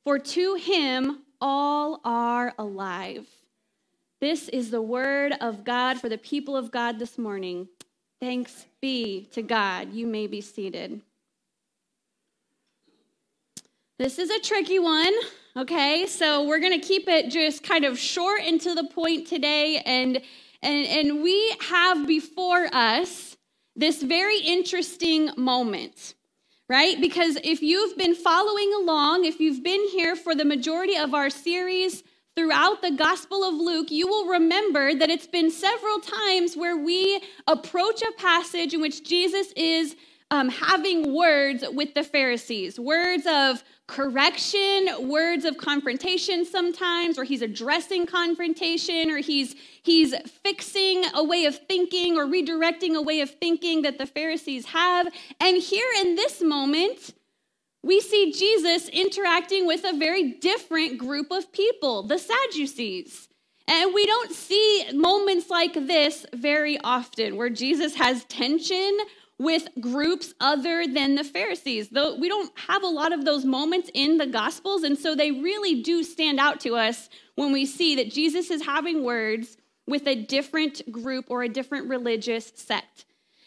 for 0.04 0.19
to 0.19 0.54
him 0.56 1.24
all 1.41 2.02
are 2.06 2.54
alive. 2.58 3.28
This 4.24 4.48
is 4.48 4.72
the 4.72 4.82
word 4.82 5.34
of 5.42 5.66
God 5.66 6.00
for 6.00 6.08
the 6.08 6.18
people 6.18 6.56
of 6.56 6.72
God 6.72 6.98
this 6.98 7.18
morning. 7.18 7.68
Thanks 8.22 8.68
be 8.80 9.28
to 9.34 9.42
God. 9.42 9.92
You 9.92 10.08
may 10.08 10.28
be 10.28 10.40
seated. 10.40 11.02
This 14.00 14.20
is 14.20 14.30
a 14.30 14.40
tricky 14.40 14.80
one, 14.80 15.12
okay? 15.58 16.08
So 16.08 16.46
we're 16.46 16.62
going 16.62 16.80
to 16.80 16.88
keep 16.88 17.10
it 17.10 17.32
just 17.32 17.64
kind 17.64 17.84
of 17.84 18.00
short 18.00 18.44
and 18.44 18.62
to 18.62 18.74
the 18.74 18.86
point 18.86 19.28
today. 19.28 19.82
And, 19.86 20.22
and, 20.62 20.88
and 20.88 21.22
we 21.22 21.54
have 21.60 22.08
before 22.08 22.70
us 22.72 23.36
this 23.76 24.02
very 24.02 24.40
interesting 24.40 25.32
moment, 25.36 26.14
right? 26.70 26.96
Because 27.02 27.38
if 27.44 27.62
you've 27.62 27.98
been 27.98 28.16
following 28.16 28.74
along, 28.74 29.26
if 29.26 29.42
you've 29.42 29.64
been 29.64 29.86
here 29.90 30.16
for 30.16 30.34
the 30.34 30.46
majority 30.46 30.96
of 30.96 31.14
our 31.14 31.30
series, 31.30 32.04
throughout 32.36 32.82
the 32.82 32.91
Gospel 32.91 33.43
of 33.43 33.56
Luke, 33.56 33.91
you 33.91 34.08
will 34.08 34.28
remember 34.28 34.93
that 34.96 35.10
it's 35.10 35.28
been 35.28 35.52
several 35.52 36.00
times 36.00 36.56
where 36.56 36.78
we 36.78 37.22
approach 37.48 38.02
a 38.02 38.12
passage 38.17 38.74
in 38.74 38.82
which 38.82 39.04
Jesus 39.04 39.52
is 39.56 39.96
um, 40.32 40.50
having 40.50 41.13
words 41.13 41.63
with 41.74 41.93
the 41.93 42.04
Pharisees, 42.04 42.80
words 42.80 43.28
of 43.28 43.63
correction, 43.86 45.08
words 45.08 45.46
of 45.46 45.58
confrontation 45.58 46.43
sometimes, 46.43 47.19
or 47.19 47.24
he's 47.24 47.43
addressing 47.43 48.08
confrontation, 48.08 49.12
or 49.12 49.17
he's 49.17 49.56
he's 49.84 50.15
fixing 50.43 51.04
a 51.13 51.24
way 51.24 51.46
of 51.46 51.60
thinking 51.67 52.17
or 52.17 52.26
redirecting 52.26 52.96
a 52.96 53.02
way 53.02 53.22
of 53.22 53.30
thinking 53.30 53.84
that 53.84 54.00
the 54.00 54.08
Pharisees 54.08 54.65
have. 54.67 55.08
And 55.39 55.58
here 55.58 55.89
in 56.02 56.15
this 56.15 56.41
moment, 56.41 57.13
we 57.84 58.00
see 58.00 58.32
Jesus 58.32 58.88
interacting 58.89 59.67
with 59.67 59.84
a 59.84 59.98
very 59.98 60.32
different 60.32 60.98
group 60.98 61.32
of 61.32 61.52
people, 61.52 62.04
the 62.04 62.17
Sadducees. 62.17 63.28
And 63.67 63.93
we 63.93 64.06
don't 64.06 64.32
see 64.32 64.86
moments 64.93 65.50
like 65.50 65.74
this 65.74 66.26
very 66.34 66.80
often 66.84 67.36
where 67.36 67.50
Jesus 67.50 67.96
has 67.96 68.24
tension 68.26 68.98
with 69.39 69.67
groups 69.80 70.34
other 70.39 70.86
than 70.88 71.15
the 71.15 71.24
Pharisees. 71.24 71.89
Though 71.89 72.15
we 72.17 72.30
don't 72.30 72.58
have 72.58 72.84
a 72.84 72.88
lot 72.88 73.12
of 73.12 73.26
those 73.26 73.46
moments 73.46 73.89
in 73.93 74.17
the 74.17 74.28
Gospels, 74.28 74.84
and 74.84 74.98
so 74.98 75.15
they 75.15 75.32
really 75.32 75.82
do 75.82 76.04
stand 76.04 76.39
out 76.39 76.60
to 76.62 76.76
us 76.76 77.10
when 77.36 77.52
we 77.52 77.65
see 77.65 77.96
that 77.96 78.12
Jesus 78.12 78.50
is 78.50 78.65
having 78.65 79.04
words 79.04 79.58
with 79.88 80.08
a 80.08 80.15
different 80.15 80.89
group 80.91 81.26
or 81.30 81.43
a 81.43 81.50
different 81.50 81.89
religious 81.89 82.52
sect. 82.56 83.06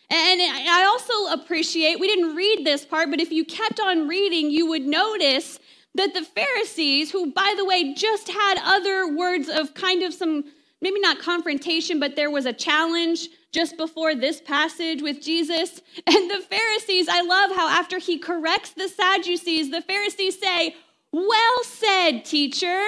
And 0.08 0.40
I 0.40 0.84
also 0.84 1.40
appreciate, 1.40 1.98
we 1.98 2.06
didn't 2.06 2.36
read 2.36 2.64
this 2.64 2.84
part, 2.84 3.10
but 3.10 3.20
if 3.20 3.32
you 3.32 3.44
kept 3.44 3.80
on 3.80 4.06
reading, 4.06 4.50
you 4.50 4.66
would 4.68 4.86
notice 4.86 5.58
that 5.96 6.14
the 6.14 6.22
Pharisees, 6.22 7.10
who, 7.10 7.32
by 7.32 7.54
the 7.56 7.64
way, 7.64 7.92
just 7.94 8.28
had 8.28 8.58
other 8.62 9.12
words 9.12 9.48
of 9.48 9.74
kind 9.74 10.02
of 10.02 10.14
some, 10.14 10.44
maybe 10.80 11.00
not 11.00 11.18
confrontation, 11.18 11.98
but 11.98 12.14
there 12.14 12.30
was 12.30 12.46
a 12.46 12.52
challenge 12.52 13.28
just 13.50 13.76
before 13.76 14.14
this 14.14 14.40
passage 14.40 15.02
with 15.02 15.20
Jesus. 15.20 15.80
And 16.06 16.30
the 16.30 16.40
Pharisees, 16.40 17.08
I 17.08 17.22
love 17.22 17.56
how 17.56 17.68
after 17.68 17.98
he 17.98 18.18
corrects 18.18 18.72
the 18.72 18.88
Sadducees, 18.88 19.70
the 19.70 19.82
Pharisees 19.82 20.38
say, 20.38 20.76
Well 21.10 21.64
said, 21.64 22.20
teacher. 22.24 22.80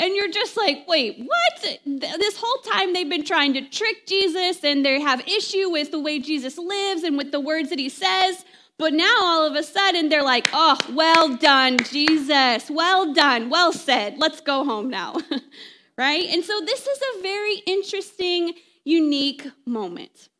And 0.00 0.16
you're 0.16 0.30
just 0.30 0.56
like, 0.56 0.88
wait, 0.88 1.22
what? 1.24 1.78
This 1.84 2.36
whole 2.38 2.62
time 2.62 2.94
they've 2.94 3.08
been 3.08 3.24
trying 3.24 3.52
to 3.52 3.60
trick 3.60 4.06
Jesus 4.06 4.64
and 4.64 4.84
they 4.84 4.98
have 4.98 5.20
issue 5.28 5.68
with 5.70 5.90
the 5.90 6.00
way 6.00 6.18
Jesus 6.18 6.56
lives 6.56 7.02
and 7.02 7.18
with 7.18 7.32
the 7.32 7.38
words 7.38 7.68
that 7.68 7.78
he 7.78 7.90
says. 7.90 8.46
But 8.78 8.94
now 8.94 9.14
all 9.20 9.46
of 9.46 9.54
a 9.54 9.62
sudden 9.62 10.08
they're 10.08 10.24
like, 10.24 10.48
oh, 10.54 10.78
well 10.94 11.36
done, 11.36 11.76
Jesus. 11.84 12.70
Well 12.70 13.12
done. 13.12 13.50
Well 13.50 13.74
said. 13.74 14.16
Let's 14.16 14.40
go 14.40 14.64
home 14.64 14.88
now. 14.88 15.16
right? 15.98 16.24
And 16.30 16.42
so 16.42 16.62
this 16.62 16.86
is 16.86 16.98
a 17.16 17.20
very 17.20 17.56
interesting 17.66 18.54
unique 18.84 19.46
moment. 19.66 20.30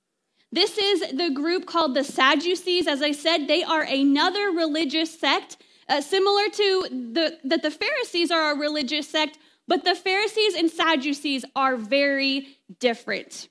This 0.50 0.78
is 0.78 1.00
the 1.12 1.28
group 1.28 1.66
called 1.66 1.94
the 1.94 2.02
Sadducees. 2.02 2.86
As 2.86 3.02
I 3.02 3.12
said, 3.12 3.46
they 3.46 3.62
are 3.62 3.82
another 3.82 4.52
religious 4.52 5.20
sect, 5.20 5.58
uh, 5.86 6.00
similar 6.00 6.48
to 6.48 6.86
the, 7.12 7.38
that 7.44 7.60
the 7.60 7.70
Pharisees 7.70 8.30
are 8.30 8.52
a 8.52 8.58
religious 8.58 9.06
sect, 9.06 9.38
but 9.70 9.84
the 9.84 9.94
Pharisees 9.94 10.54
and 10.54 10.70
Sadducees 10.70 11.46
are 11.56 11.76
very 11.76 12.58
different. 12.78 13.48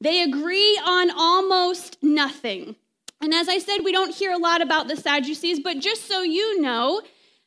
They 0.00 0.22
agree 0.22 0.80
on 0.84 1.12
almost 1.12 1.98
nothing. 2.02 2.74
And 3.20 3.32
as 3.32 3.48
I 3.48 3.58
said, 3.58 3.84
we 3.84 3.92
don't 3.92 4.14
hear 4.14 4.32
a 4.32 4.38
lot 4.38 4.62
about 4.62 4.88
the 4.88 4.96
Sadducees, 4.96 5.60
but 5.60 5.78
just 5.78 6.08
so 6.08 6.22
you 6.22 6.60
know, 6.60 7.02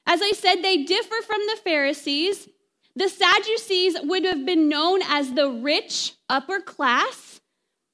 as 0.06 0.22
I 0.22 0.32
said, 0.32 0.62
they 0.62 0.84
differ 0.84 1.16
from 1.26 1.42
the 1.48 1.60
Pharisees 1.64 2.48
the 2.96 3.08
Sadducees 3.08 3.98
would 4.04 4.26
have 4.26 4.46
been 4.46 4.68
known 4.68 5.02
as 5.08 5.34
the 5.34 5.50
rich 5.50 6.14
upper 6.30 6.60
class, 6.60 7.40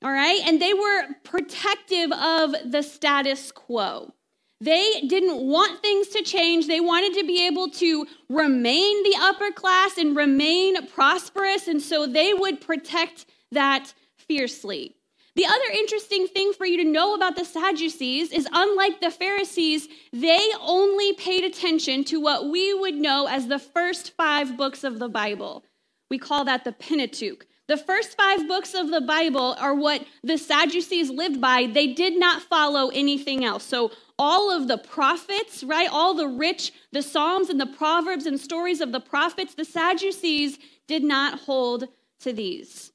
all 0.04 0.12
right? 0.12 0.42
And 0.46 0.62
they 0.62 0.74
were 0.74 1.13
protective 1.24 2.12
of 2.12 2.56
the 2.66 2.82
status 2.82 3.52
quo. 3.52 4.13
They 4.60 5.02
didn't 5.02 5.41
want 5.41 5.82
things 5.82 6.08
to 6.10 6.24
change. 6.24 6.67
They 6.67 6.80
wanted 6.80 7.20
to 7.20 7.28
be 7.28 7.46
able 7.46 7.70
to 7.72 8.08
remain 8.30 9.04
the 9.04 9.15
upper 9.20 9.52
class 9.52 9.98
and 9.98 10.15
remain 10.15 10.88
prosperous. 10.88 11.67
And 11.67 11.82
so 11.82 12.08
they 12.08 12.34
would 12.34 12.60
protect 12.60 13.26
that 13.52 13.93
fiercely. 14.15 14.96
The 15.36 15.46
other 15.46 15.72
interesting 15.74 16.26
thing 16.26 16.54
for 16.54 16.65
you 16.65 16.78
to 16.78 16.89
know 16.89 17.13
about 17.13 17.36
the 17.36 17.46
Sadducees 17.46 18.32
is 18.32 18.48
unlike 18.52 19.00
the 19.00 19.12
Pharisees, 19.12 19.88
they 20.12 20.50
only 20.60 21.13
paid 21.13 21.43
attention 21.43 22.04
to 22.06 22.20
what 22.20 22.50
we 22.50 22.74
would 22.74 22.96
know 22.96 23.28
as 23.28 23.48
the 23.48 23.60
first 23.60 24.15
five 24.17 24.58
books 24.58 24.84
of 24.84 24.98
the 24.98 25.10
Bible. 25.10 25.63
We 26.10 26.17
call 26.17 26.46
that 26.46 26.63
the 26.63 26.72
Pentateuch. 26.72 27.46
The 27.67 27.77
first 27.77 28.15
five 28.15 28.47
books 28.47 28.73
of 28.73 28.91
the 28.91 29.01
Bible 29.01 29.56
are 29.60 29.75
what 29.75 30.06
the 30.23 30.38
Sadducees 30.38 31.10
lived 31.10 31.41
by. 31.41 31.67
They 31.67 31.88
did 31.88 32.17
not 32.17 32.41
follow 32.41 32.89
anything 32.89 33.43
else. 33.43 33.63
So, 33.63 33.91
all 34.17 34.49
of 34.49 34.67
the 34.67 34.77
prophets, 34.77 35.63
right? 35.63 35.89
All 35.91 36.15
the 36.15 36.27
rich, 36.27 36.71
the 36.91 37.03
Psalms 37.03 37.49
and 37.49 37.60
the 37.60 37.67
Proverbs 37.67 38.25
and 38.25 38.39
stories 38.39 38.82
of 38.82 38.91
the 38.91 38.99
prophets, 38.99 39.53
the 39.53 39.65
Sadducees 39.65 40.58
did 40.88 41.03
not 41.03 41.41
hold 41.41 41.88
to 42.21 42.34
these. 42.34 42.91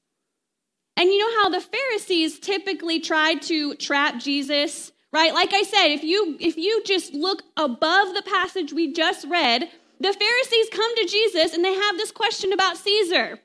And 0.97 1.09
you 1.09 1.19
know 1.19 1.43
how 1.43 1.49
the 1.49 1.61
Pharisees 1.61 2.39
typically 2.39 2.99
tried 2.99 3.41
to 3.43 3.75
trap 3.75 4.19
Jesus, 4.19 4.91
right? 5.13 5.33
Like 5.33 5.53
I 5.53 5.63
said, 5.63 5.87
if 5.87 6.03
you 6.03 6.35
if 6.39 6.57
you 6.57 6.83
just 6.83 7.13
look 7.13 7.43
above 7.57 8.15
the 8.15 8.23
passage 8.23 8.73
we 8.73 8.91
just 8.91 9.25
read, 9.27 9.69
the 9.99 10.13
Pharisees 10.13 10.69
come 10.71 10.95
to 10.95 11.07
Jesus 11.07 11.53
and 11.53 11.63
they 11.63 11.73
have 11.73 11.97
this 11.97 12.11
question 12.11 12.51
about 12.51 12.77
Caesar 12.77 13.39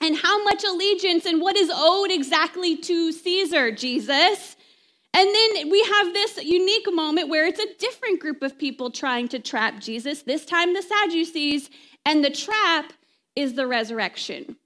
and 0.00 0.16
how 0.16 0.42
much 0.44 0.64
allegiance 0.64 1.26
and 1.26 1.40
what 1.40 1.56
is 1.56 1.70
owed 1.72 2.10
exactly 2.10 2.76
to 2.76 3.12
Caesar, 3.12 3.70
Jesus. 3.70 4.56
And 5.12 5.28
then 5.28 5.70
we 5.70 5.82
have 5.82 6.12
this 6.12 6.42
unique 6.42 6.92
moment 6.92 7.28
where 7.28 7.46
it's 7.46 7.60
a 7.60 7.74
different 7.78 8.20
group 8.20 8.42
of 8.42 8.56
people 8.56 8.90
trying 8.90 9.28
to 9.28 9.38
trap 9.38 9.80
Jesus, 9.80 10.22
this 10.22 10.44
time 10.46 10.72
the 10.72 10.82
Sadducees, 10.82 11.68
and 12.06 12.24
the 12.24 12.30
trap 12.30 12.92
is 13.34 13.54
the 13.54 13.66
resurrection. 13.66 14.56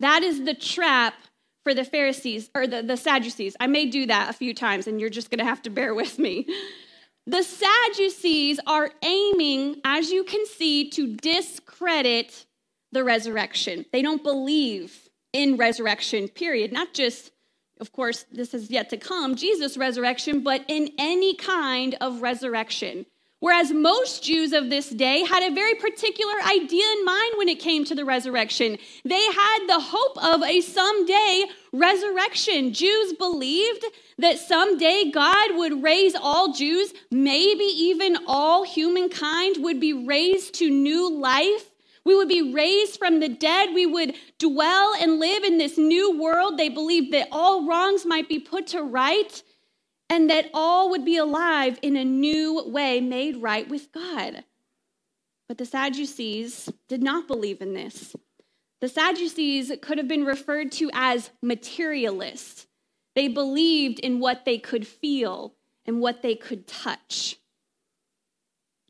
That 0.00 0.22
is 0.22 0.44
the 0.44 0.54
trap 0.54 1.14
for 1.62 1.74
the 1.74 1.84
Pharisees 1.84 2.50
or 2.54 2.66
the, 2.66 2.82
the 2.82 2.96
Sadducees. 2.96 3.54
I 3.60 3.66
may 3.66 3.86
do 3.86 4.06
that 4.06 4.30
a 4.30 4.32
few 4.32 4.54
times, 4.54 4.86
and 4.86 5.00
you're 5.00 5.10
just 5.10 5.30
going 5.30 5.38
to 5.38 5.44
have 5.44 5.62
to 5.62 5.70
bear 5.70 5.94
with 5.94 6.18
me. 6.18 6.46
The 7.26 7.42
Sadducees 7.42 8.58
are 8.66 8.90
aiming, 9.02 9.80
as 9.84 10.10
you 10.10 10.24
can 10.24 10.44
see, 10.46 10.90
to 10.90 11.14
discredit 11.14 12.46
the 12.92 13.02
resurrection. 13.02 13.86
They 13.92 14.02
don't 14.02 14.22
believe 14.22 15.08
in 15.32 15.56
resurrection, 15.56 16.28
period. 16.28 16.72
Not 16.72 16.94
just, 16.94 17.32
of 17.80 17.92
course, 17.92 18.26
this 18.30 18.54
is 18.54 18.70
yet 18.70 18.90
to 18.90 18.96
come, 18.96 19.34
Jesus' 19.34 19.76
resurrection, 19.76 20.42
but 20.42 20.64
in 20.68 20.92
any 20.98 21.34
kind 21.34 21.96
of 22.00 22.22
resurrection. 22.22 23.06
Whereas 23.40 23.72
most 23.72 24.22
Jews 24.22 24.52
of 24.52 24.70
this 24.70 24.88
day 24.88 25.24
had 25.24 25.42
a 25.42 25.52
very 25.52 25.74
particular 25.74 26.34
idea 26.46 26.84
in 26.96 27.04
mind 27.04 27.34
when 27.38 27.48
it 27.48 27.58
came 27.58 27.84
to 27.86 27.94
the 27.96 28.04
resurrection. 28.04 28.78
They 29.04 29.24
had 29.32 29.66
the 29.66 29.80
hope 29.80 30.24
of 30.24 30.44
a 30.44 30.60
someday 30.60 31.46
resurrection. 31.72 32.72
Jews 32.72 33.14
believed 33.14 33.84
that 34.18 34.38
someday 34.38 35.10
God 35.10 35.56
would 35.56 35.82
raise 35.82 36.14
all 36.14 36.52
Jews, 36.52 36.94
maybe 37.10 37.64
even 37.64 38.16
all 38.28 38.62
humankind 38.62 39.56
would 39.58 39.80
be 39.80 39.92
raised 39.92 40.54
to 40.60 40.70
new 40.70 41.10
life. 41.10 41.71
We 42.04 42.16
would 42.16 42.28
be 42.28 42.52
raised 42.52 42.98
from 42.98 43.20
the 43.20 43.28
dead. 43.28 43.70
We 43.74 43.86
would 43.86 44.14
dwell 44.38 44.94
and 45.00 45.20
live 45.20 45.44
in 45.44 45.58
this 45.58 45.78
new 45.78 46.20
world. 46.20 46.58
They 46.58 46.68
believed 46.68 47.12
that 47.12 47.28
all 47.30 47.66
wrongs 47.66 48.04
might 48.04 48.28
be 48.28 48.38
put 48.38 48.66
to 48.68 48.82
right 48.82 49.42
and 50.10 50.28
that 50.28 50.50
all 50.52 50.90
would 50.90 51.04
be 51.04 51.16
alive 51.16 51.78
in 51.80 51.96
a 51.96 52.04
new 52.04 52.62
way, 52.66 53.00
made 53.00 53.40
right 53.40 53.68
with 53.68 53.92
God. 53.92 54.44
But 55.48 55.58
the 55.58 55.64
Sadducees 55.64 56.70
did 56.88 57.02
not 57.02 57.28
believe 57.28 57.62
in 57.62 57.74
this. 57.74 58.14
The 58.80 58.88
Sadducees 58.88 59.72
could 59.80 59.98
have 59.98 60.08
been 60.08 60.24
referred 60.24 60.72
to 60.72 60.90
as 60.92 61.30
materialists. 61.40 62.66
They 63.14 63.28
believed 63.28 64.00
in 64.00 64.18
what 64.18 64.44
they 64.44 64.58
could 64.58 64.86
feel 64.86 65.54
and 65.86 66.00
what 66.00 66.22
they 66.22 66.34
could 66.34 66.66
touch. 66.66 67.36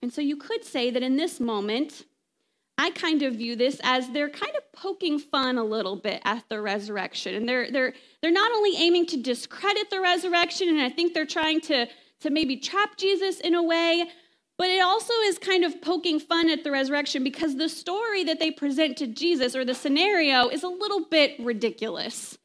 And 0.00 0.12
so 0.12 0.20
you 0.20 0.36
could 0.36 0.64
say 0.64 0.90
that 0.90 1.02
in 1.02 1.16
this 1.16 1.38
moment, 1.40 2.06
I 2.82 2.90
kind 2.90 3.22
of 3.22 3.34
view 3.34 3.54
this 3.54 3.80
as 3.84 4.10
they're 4.10 4.28
kind 4.28 4.56
of 4.56 4.72
poking 4.72 5.20
fun 5.20 5.56
a 5.56 5.62
little 5.62 5.94
bit 5.94 6.20
at 6.24 6.42
the 6.48 6.60
resurrection. 6.60 7.32
And 7.36 7.48
they're, 7.48 7.70
they're, 7.70 7.92
they're 8.20 8.32
not 8.32 8.50
only 8.50 8.76
aiming 8.76 9.06
to 9.06 9.22
discredit 9.22 9.88
the 9.88 10.00
resurrection, 10.00 10.68
and 10.68 10.80
I 10.80 10.88
think 10.88 11.14
they're 11.14 11.24
trying 11.24 11.60
to, 11.60 11.86
to 12.22 12.30
maybe 12.30 12.56
trap 12.56 12.96
Jesus 12.96 13.38
in 13.38 13.54
a 13.54 13.62
way, 13.62 14.06
but 14.58 14.68
it 14.68 14.82
also 14.82 15.12
is 15.26 15.38
kind 15.38 15.62
of 15.62 15.80
poking 15.80 16.18
fun 16.18 16.50
at 16.50 16.64
the 16.64 16.72
resurrection 16.72 17.22
because 17.22 17.54
the 17.54 17.68
story 17.68 18.24
that 18.24 18.40
they 18.40 18.50
present 18.50 18.96
to 18.96 19.06
Jesus 19.06 19.54
or 19.54 19.64
the 19.64 19.74
scenario 19.76 20.48
is 20.48 20.64
a 20.64 20.68
little 20.68 21.06
bit 21.08 21.36
ridiculous, 21.38 22.36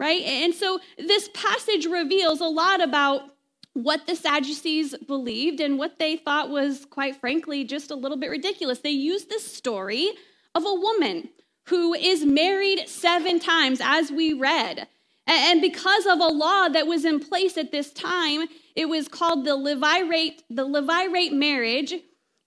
right? 0.00 0.22
And 0.22 0.54
so 0.54 0.80
this 0.96 1.28
passage 1.34 1.84
reveals 1.84 2.40
a 2.40 2.46
lot 2.46 2.82
about 2.82 3.34
what 3.84 4.06
the 4.06 4.16
Sadducees 4.16 4.96
believed 5.06 5.60
and 5.60 5.78
what 5.78 5.98
they 5.98 6.16
thought 6.16 6.50
was, 6.50 6.84
quite 6.84 7.16
frankly, 7.16 7.64
just 7.64 7.90
a 7.90 7.94
little 7.94 8.16
bit 8.16 8.30
ridiculous. 8.30 8.80
They 8.80 8.90
used 8.90 9.28
this 9.28 9.50
story 9.50 10.10
of 10.54 10.64
a 10.66 10.74
woman 10.74 11.28
who 11.66 11.94
is 11.94 12.24
married 12.24 12.88
seven 12.88 13.38
times, 13.38 13.80
as 13.82 14.10
we 14.10 14.32
read. 14.32 14.88
And 15.26 15.60
because 15.60 16.06
of 16.06 16.18
a 16.18 16.26
law 16.26 16.68
that 16.68 16.86
was 16.86 17.04
in 17.04 17.20
place 17.20 17.56
at 17.56 17.70
this 17.70 17.92
time, 17.92 18.48
it 18.74 18.88
was 18.88 19.06
called 19.06 19.44
the 19.44 19.56
Levirate, 19.56 20.42
the 20.50 20.66
Levirate 20.66 21.32
marriage. 21.32 21.94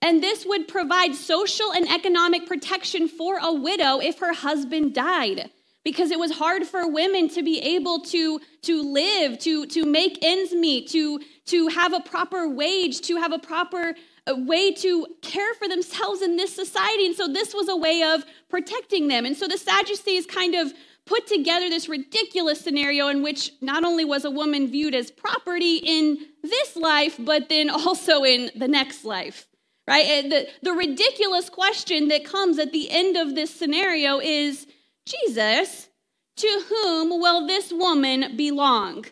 And 0.02 0.22
this 0.22 0.44
would 0.44 0.68
provide 0.68 1.14
social 1.14 1.72
and 1.72 1.88
economic 1.88 2.46
protection 2.46 3.08
for 3.08 3.38
a 3.40 3.52
widow 3.52 4.00
if 4.00 4.18
her 4.18 4.34
husband 4.34 4.94
died 4.94 5.50
because 5.84 6.10
it 6.10 6.18
was 6.18 6.32
hard 6.32 6.64
for 6.64 6.88
women 6.88 7.28
to 7.30 7.42
be 7.42 7.58
able 7.60 8.00
to, 8.00 8.40
to 8.62 8.82
live, 8.82 9.38
to, 9.40 9.66
to 9.66 9.84
make 9.84 10.18
ends 10.22 10.52
meet, 10.52 10.88
to, 10.90 11.20
to 11.46 11.68
have 11.68 11.92
a 11.92 12.00
proper 12.00 12.48
wage, 12.48 13.00
to 13.00 13.16
have 13.16 13.32
a 13.32 13.38
proper 13.38 13.94
uh, 14.26 14.34
way 14.36 14.72
to 14.72 15.06
care 15.22 15.54
for 15.54 15.68
themselves 15.68 16.22
in 16.22 16.36
this 16.36 16.54
society. 16.54 17.06
And 17.06 17.16
so 17.16 17.26
this 17.26 17.52
was 17.54 17.68
a 17.68 17.76
way 17.76 18.02
of 18.02 18.24
protecting 18.48 19.08
them. 19.08 19.24
And 19.24 19.36
so 19.36 19.48
the 19.48 19.58
Sadducees 19.58 20.26
kind 20.26 20.54
of 20.54 20.72
put 21.04 21.26
together 21.26 21.68
this 21.68 21.88
ridiculous 21.88 22.60
scenario 22.60 23.08
in 23.08 23.22
which 23.22 23.50
not 23.60 23.84
only 23.84 24.04
was 24.04 24.24
a 24.24 24.30
woman 24.30 24.68
viewed 24.68 24.94
as 24.94 25.10
property 25.10 25.76
in 25.78 26.18
this 26.42 26.76
life, 26.76 27.16
but 27.18 27.48
then 27.48 27.68
also 27.70 28.22
in 28.22 28.50
the 28.54 28.68
next 28.68 29.04
life. 29.04 29.48
Right? 29.88 30.30
The, 30.30 30.46
the 30.62 30.72
ridiculous 30.72 31.50
question 31.50 32.06
that 32.08 32.24
comes 32.24 32.60
at 32.60 32.70
the 32.70 32.88
end 32.88 33.16
of 33.16 33.34
this 33.34 33.52
scenario 33.52 34.20
is 34.20 34.68
Jesus, 35.06 35.88
to 36.36 36.62
whom 36.68 37.10
will 37.10 37.46
this 37.46 37.72
woman 37.72 38.36
belong? 38.36 39.04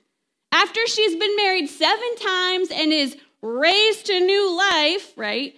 After 0.52 0.86
she's 0.86 1.16
been 1.16 1.36
married 1.36 1.68
seven 1.68 2.16
times 2.16 2.70
and 2.70 2.92
is 2.92 3.16
raised 3.42 4.06
to 4.06 4.20
new 4.20 4.56
life, 4.56 5.12
right? 5.16 5.54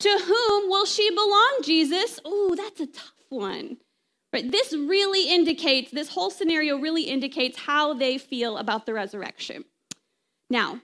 To 0.00 0.08
whom 0.08 0.70
will 0.70 0.86
she 0.86 1.10
belong, 1.10 1.58
Jesus? 1.62 2.20
Oh, 2.24 2.54
that's 2.56 2.80
a 2.80 2.86
tough 2.86 3.12
one. 3.28 3.78
But 4.30 4.52
this 4.52 4.72
really 4.74 5.28
indicates, 5.28 5.90
this 5.90 6.10
whole 6.10 6.30
scenario 6.30 6.76
really 6.78 7.04
indicates 7.04 7.58
how 7.58 7.94
they 7.94 8.18
feel 8.18 8.58
about 8.58 8.86
the 8.86 8.92
resurrection. 8.92 9.64
Now, 10.50 10.80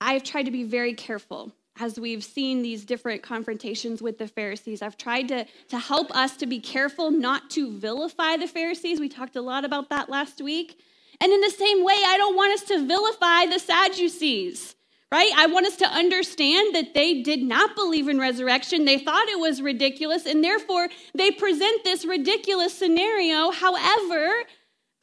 I've 0.00 0.22
tried 0.22 0.44
to 0.44 0.50
be 0.50 0.64
very 0.64 0.94
careful 0.94 1.52
as 1.78 2.00
we've 2.00 2.24
seen 2.24 2.62
these 2.62 2.84
different 2.84 3.22
confrontations 3.22 4.00
with 4.00 4.18
the 4.18 4.28
Pharisees. 4.28 4.82
I've 4.82 4.96
tried 4.96 5.28
to, 5.28 5.46
to 5.68 5.78
help 5.78 6.14
us 6.16 6.36
to 6.38 6.46
be 6.46 6.60
careful 6.60 7.10
not 7.10 7.50
to 7.50 7.70
vilify 7.70 8.36
the 8.36 8.46
Pharisees. 8.46 9.00
We 9.00 9.08
talked 9.08 9.36
a 9.36 9.42
lot 9.42 9.64
about 9.64 9.90
that 9.90 10.08
last 10.08 10.40
week. 10.40 10.80
And 11.20 11.32
in 11.32 11.40
the 11.40 11.50
same 11.50 11.84
way, 11.84 11.96
I 12.06 12.16
don't 12.16 12.36
want 12.36 12.52
us 12.52 12.62
to 12.68 12.86
vilify 12.86 13.46
the 13.46 13.58
Sadducees, 13.58 14.74
right? 15.10 15.30
I 15.36 15.46
want 15.46 15.66
us 15.66 15.76
to 15.76 15.86
understand 15.86 16.74
that 16.74 16.94
they 16.94 17.22
did 17.22 17.42
not 17.42 17.74
believe 17.74 18.08
in 18.08 18.18
resurrection. 18.18 18.84
They 18.84 18.98
thought 18.98 19.28
it 19.28 19.38
was 19.38 19.62
ridiculous, 19.62 20.26
and 20.26 20.44
therefore 20.44 20.88
they 21.14 21.30
present 21.30 21.84
this 21.84 22.04
ridiculous 22.04 22.76
scenario. 22.76 23.50
However, 23.50 24.44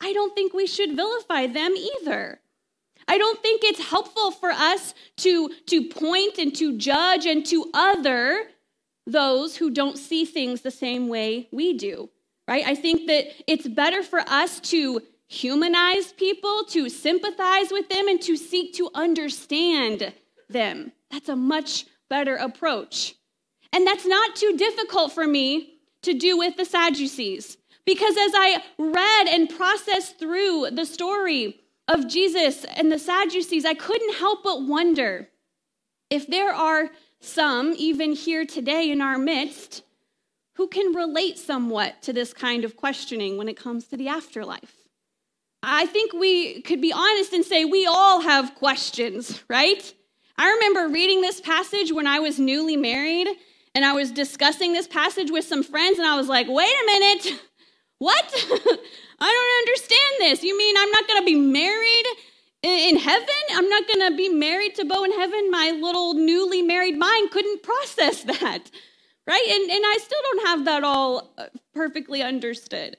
I 0.02 0.14
don't 0.14 0.36
think 0.36 0.54
we 0.54 0.68
should 0.68 0.96
vilify 0.96 1.48
them 1.48 1.74
either. 1.76 2.40
I 3.08 3.18
don't 3.18 3.42
think 3.42 3.62
it's 3.64 3.90
helpful 3.90 4.32
for 4.32 4.52
us 4.52 4.94
to, 5.18 5.50
to 5.68 5.90
point 5.90 6.38
and 6.38 6.56
to 6.56 6.78
judge 6.78 7.26
and 7.26 7.46
to 7.48 7.70
other 7.74 8.46
those 9.06 9.58
who 9.58 9.70
don't 9.70 9.98
see 9.98 10.26
things 10.26 10.62
the 10.62 10.72
same 10.72 11.10
way 11.10 11.50
we 11.52 11.74
do, 11.74 12.10
right? 12.48 12.66
I 12.66 12.76
think 12.76 13.08
that 13.08 13.26
it's 13.48 13.68
better 13.68 14.02
for 14.02 14.20
us 14.20 14.60
to 14.72 15.02
humanize 15.28 16.14
people, 16.14 16.64
to 16.70 16.90
sympathize 16.90 17.72
with 17.72 17.90
them, 17.90 18.08
and 18.08 18.22
to 18.22 18.38
seek 18.38 18.74
to 18.76 18.90
understand 18.94 20.14
them. 20.50 20.92
That's 21.12 21.30
a 21.30 21.36
much 21.36 21.86
better 22.10 22.36
approach. 22.36 23.16
And 23.74 23.88
that's 23.88 24.06
not 24.06 24.36
too 24.36 24.56
difficult 24.56 25.12
for 25.12 25.26
me 25.26 25.80
to 26.04 26.14
do 26.14 26.38
with 26.38 26.56
the 26.58 26.66
Sadducees. 26.66 27.58
Because 27.86 28.16
as 28.16 28.32
I 28.36 28.64
read 28.78 29.28
and 29.28 29.50
processed 29.50 30.20
through 30.20 30.70
the 30.72 30.86
story 30.86 31.60
of 31.88 32.08
Jesus 32.08 32.66
and 32.66 32.92
the 32.92 33.00
Sadducees, 33.00 33.66
I 33.66 33.74
couldn't 33.74 34.16
help 34.16 34.44
but 34.44 34.64
wonder 34.64 35.30
if 36.10 36.28
there 36.28 36.54
are 36.54 36.90
some, 37.20 37.74
even 37.78 38.14
here 38.14 38.46
today 38.46 38.92
in 38.92 39.02
our 39.02 39.18
midst, 39.18 39.84
who 40.56 40.68
can 40.68 40.94
relate 40.94 41.38
somewhat 41.38 42.02
to 42.04 42.14
this 42.14 42.34
kind 42.34 42.64
of 42.64 42.76
questioning 42.76 43.38
when 43.38 43.50
it 43.50 43.58
comes 43.58 43.88
to 43.88 43.98
the 43.98 44.08
afterlife. 44.08 44.76
I 45.64 45.86
think 45.86 46.14
we 46.14 46.62
could 46.62 46.82
be 46.82 46.94
honest 46.94 47.34
and 47.34 47.46
say 47.46 47.66
we 47.66 47.86
all 47.86 48.22
have 48.22 48.56
questions, 48.56 49.44
right? 49.50 49.94
I 50.38 50.52
remember 50.52 50.90
reading 50.90 51.22
this 51.22 51.40
passage 51.40 51.92
when 51.92 52.06
I 52.06 52.20
was 52.20 52.40
newly 52.40 52.76
married, 52.76 53.28
and 53.74 53.86
I 53.86 53.94
was 53.94 54.12
discussing 54.12 54.74
this 54.74 54.88
passage 54.88 55.32
with 55.32 55.46
some 55.46 55.64
friends, 55.64 55.98
and 55.98 56.08
I 56.08 56.18
was 56.18 56.28
like, 56.28 56.48
wait 56.50 56.74
a 56.74 56.86
minute, 56.86 57.42
what? 58.00 58.46
I 59.24 59.32
don't 59.32 59.70
understand 59.70 60.32
this. 60.32 60.44
You 60.44 60.58
mean 60.58 60.76
I'm 60.78 60.92
not 60.92 61.08
going 61.08 61.22
to 61.22 61.26
be 61.26 61.36
married 61.36 62.06
in 62.62 62.98
heaven? 62.98 63.28
I'm 63.52 63.70
not 63.70 63.88
going 63.88 64.12
to 64.12 64.18
be 64.18 64.28
married 64.28 64.76
to 64.76 64.86
Bo 64.86 65.06
in 65.06 65.14
heaven? 65.14 65.50
My 65.50 65.72
little 65.72 66.14
newly 66.14 66.62
married 66.62 66.98
mind 66.98 67.32
couldn't 67.32 67.64
process 67.64 68.24
that, 68.24 68.70
right? 69.26 69.48
And, 69.50 69.72
and 69.72 69.84
I 69.86 69.98
still 70.02 70.20
don't 70.24 70.48
have 70.48 70.66
that 70.66 70.84
all 70.84 71.34
uh, 71.38 71.46
perfectly 71.74 72.22
understood. 72.22 72.98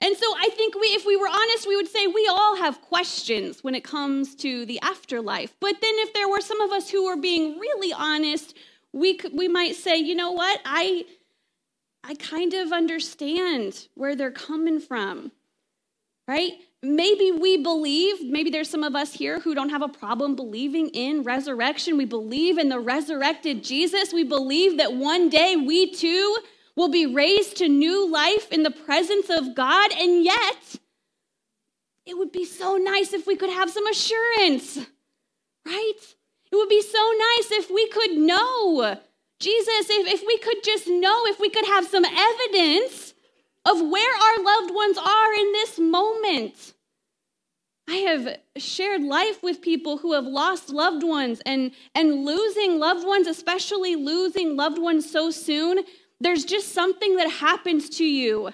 And 0.00 0.16
so 0.16 0.26
I 0.38 0.50
think 0.50 0.76
we, 0.76 0.88
if 0.88 1.04
we 1.04 1.16
were 1.16 1.28
honest, 1.28 1.66
we 1.66 1.74
would 1.74 1.88
say 1.88 2.06
we 2.06 2.28
all 2.30 2.56
have 2.56 2.82
questions 2.82 3.64
when 3.64 3.74
it 3.74 3.82
comes 3.82 4.36
to 4.36 4.66
the 4.66 4.78
afterlife. 4.82 5.54
But 5.58 5.80
then 5.80 5.94
if 5.96 6.12
there 6.12 6.28
were 6.28 6.42
some 6.42 6.60
of 6.60 6.70
us 6.70 6.90
who 6.90 7.06
were 7.06 7.16
being 7.16 7.58
really 7.58 7.92
honest, 7.92 8.54
we 8.92 9.14
could, 9.14 9.32
we 9.36 9.48
might 9.48 9.74
say, 9.74 9.96
you 9.96 10.14
know 10.14 10.30
what? 10.30 10.60
I 10.64 11.06
I 12.04 12.14
kind 12.14 12.54
of 12.54 12.72
understand 12.72 13.88
where 13.94 14.14
they're 14.14 14.30
coming 14.30 14.78
from 14.78 15.32
right? 16.28 16.52
Maybe 16.82 17.32
we 17.32 17.56
believe, 17.56 18.16
maybe 18.22 18.50
there's 18.50 18.70
some 18.70 18.84
of 18.84 18.94
us 18.94 19.12
here 19.12 19.40
who 19.40 19.54
don't 19.54 19.70
have 19.70 19.82
a 19.82 19.88
problem 19.88 20.36
believing 20.36 20.88
in 20.90 21.22
resurrection. 21.22 21.96
We 21.96 22.04
believe 22.04 22.58
in 22.58 22.68
the 22.68 22.78
resurrected 22.78 23.64
Jesus. 23.64 24.12
We 24.12 24.24
believe 24.24 24.76
that 24.78 24.94
one 24.94 25.28
day 25.28 25.56
we 25.56 25.90
too 25.90 26.38
will 26.76 26.88
be 26.88 27.06
raised 27.06 27.56
to 27.56 27.68
new 27.68 28.10
life 28.10 28.52
in 28.52 28.62
the 28.62 28.70
presence 28.70 29.30
of 29.30 29.54
God. 29.54 29.90
And 29.92 30.24
yet, 30.24 30.76
it 32.04 32.16
would 32.16 32.30
be 32.30 32.44
so 32.44 32.76
nice 32.76 33.12
if 33.12 33.26
we 33.26 33.36
could 33.36 33.50
have 33.50 33.70
some 33.70 33.86
assurance, 33.86 34.78
right? 35.66 35.94
It 36.52 36.56
would 36.56 36.68
be 36.68 36.82
so 36.82 36.98
nice 36.98 37.50
if 37.50 37.70
we 37.70 37.88
could 37.88 38.12
know 38.12 38.98
Jesus, 39.40 39.90
if, 39.90 40.06
if 40.06 40.26
we 40.26 40.38
could 40.38 40.62
just 40.62 40.86
know, 40.86 41.26
if 41.26 41.40
we 41.40 41.50
could 41.50 41.66
have 41.66 41.86
some 41.86 42.04
evidence 42.04 43.14
of 43.66 43.80
where 43.80 44.14
our 44.14 44.44
loved 44.44 44.74
ones 44.74 44.96
are 44.96 45.34
in 45.34 45.52
this 45.52 45.78
moment. 45.78 46.72
I 47.88 47.96
have 47.96 48.38
shared 48.56 49.02
life 49.02 49.42
with 49.42 49.60
people 49.60 49.98
who 49.98 50.12
have 50.12 50.24
lost 50.24 50.70
loved 50.70 51.04
ones 51.04 51.40
and, 51.44 51.72
and 51.94 52.24
losing 52.24 52.78
loved 52.78 53.06
ones, 53.06 53.26
especially 53.26 53.94
losing 53.96 54.56
loved 54.56 54.78
ones 54.78 55.10
so 55.10 55.30
soon. 55.30 55.80
There's 56.20 56.44
just 56.44 56.72
something 56.72 57.16
that 57.16 57.30
happens 57.30 57.88
to 57.90 58.04
you 58.04 58.50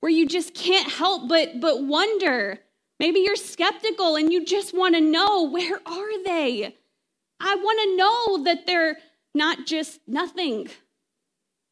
where 0.00 0.12
you 0.12 0.26
just 0.26 0.54
can't 0.54 0.90
help 0.90 1.28
but, 1.28 1.60
but 1.60 1.84
wonder. 1.84 2.58
Maybe 2.98 3.20
you're 3.20 3.36
skeptical 3.36 4.16
and 4.16 4.32
you 4.32 4.44
just 4.44 4.74
want 4.74 4.94
to 4.94 5.00
know 5.00 5.50
where 5.50 5.80
are 5.86 6.24
they? 6.24 6.76
I 7.40 7.54
want 7.54 7.80
to 7.80 7.96
know 7.96 8.44
that 8.44 8.66
they're 8.66 8.96
not 9.34 9.66
just 9.66 10.00
nothing. 10.06 10.68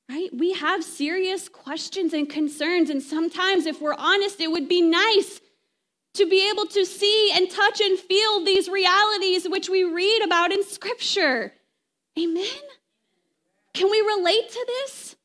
Right? 0.09 0.29
We 0.37 0.53
have 0.53 0.85
serious 0.85 1.49
questions 1.49 2.13
and 2.13 2.29
concerns. 2.29 2.91
And 2.91 3.03
sometimes, 3.03 3.67
if 3.67 3.81
we're 3.81 3.95
honest, 3.95 4.41
it 4.41 4.51
would 4.51 4.69
be 4.69 4.83
nice 4.83 5.41
to 6.15 6.27
be 6.27 6.49
able 6.49 6.67
to 6.67 6.85
see 6.85 7.33
and 7.35 7.51
touch 7.51 7.81
and 7.81 7.99
feel 7.99 8.45
these 8.45 8.69
realities 8.69 9.49
which 9.49 9.69
we 9.69 9.83
read 9.83 10.23
about 10.23 10.53
in 10.53 10.65
Scripture. 10.65 11.55
Amen? 12.19 12.47
Can 13.73 13.91
we 13.91 14.01
relate 14.01 14.49
to 14.51 14.65
this? 14.69 15.17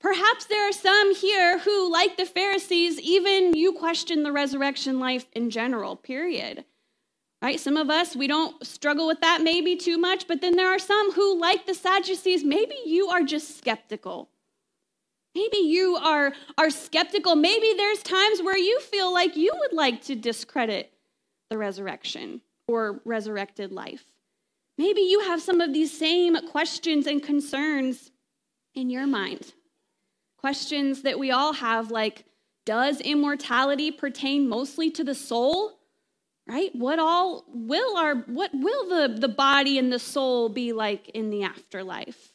Perhaps 0.00 0.46
there 0.46 0.68
are 0.68 0.72
some 0.72 1.14
here 1.14 1.58
who, 1.58 1.92
like 1.92 2.16
the 2.16 2.24
Pharisees, 2.24 2.98
even 2.98 3.54
you 3.54 3.72
question 3.72 4.22
the 4.22 4.32
resurrection 4.32 4.98
life 4.98 5.26
in 5.32 5.50
general, 5.50 5.94
period. 5.94 6.64
Right? 7.42 7.58
Some 7.58 7.76
of 7.76 7.90
us, 7.90 8.14
we 8.14 8.28
don't 8.28 8.64
struggle 8.64 9.08
with 9.08 9.20
that 9.20 9.42
maybe 9.42 9.74
too 9.74 9.98
much, 9.98 10.28
but 10.28 10.40
then 10.40 10.54
there 10.54 10.68
are 10.68 10.78
some 10.78 11.10
who, 11.10 11.40
like 11.40 11.66
the 11.66 11.74
Sadducees, 11.74 12.44
maybe 12.44 12.76
you 12.86 13.08
are 13.08 13.24
just 13.24 13.58
skeptical. 13.58 14.28
Maybe 15.34 15.56
you 15.56 15.96
are, 15.96 16.32
are 16.56 16.70
skeptical. 16.70 17.34
Maybe 17.34 17.74
there's 17.76 18.00
times 18.02 18.42
where 18.42 18.56
you 18.56 18.78
feel 18.80 19.12
like 19.12 19.36
you 19.36 19.52
would 19.58 19.72
like 19.72 20.02
to 20.02 20.14
discredit 20.14 20.92
the 21.50 21.58
resurrection 21.58 22.42
or 22.68 23.00
resurrected 23.04 23.72
life. 23.72 24.04
Maybe 24.78 25.00
you 25.00 25.20
have 25.20 25.42
some 25.42 25.60
of 25.60 25.72
these 25.72 25.96
same 25.96 26.36
questions 26.48 27.08
and 27.08 27.20
concerns 27.20 28.12
in 28.74 28.88
your 28.88 29.06
mind. 29.06 29.52
Questions 30.38 31.02
that 31.02 31.18
we 31.18 31.32
all 31.32 31.54
have, 31.54 31.90
like 31.90 32.24
Does 32.64 33.00
immortality 33.00 33.90
pertain 33.90 34.48
mostly 34.48 34.92
to 34.92 35.02
the 35.02 35.14
soul? 35.14 35.81
Right? 36.52 36.70
What 36.74 36.98
all 36.98 37.46
will 37.48 37.96
our 37.96 38.14
what 38.14 38.50
will 38.52 38.86
the, 38.86 39.18
the 39.18 39.28
body 39.28 39.78
and 39.78 39.90
the 39.90 39.98
soul 39.98 40.50
be 40.50 40.74
like 40.74 41.08
in 41.08 41.30
the 41.30 41.44
afterlife? 41.44 42.30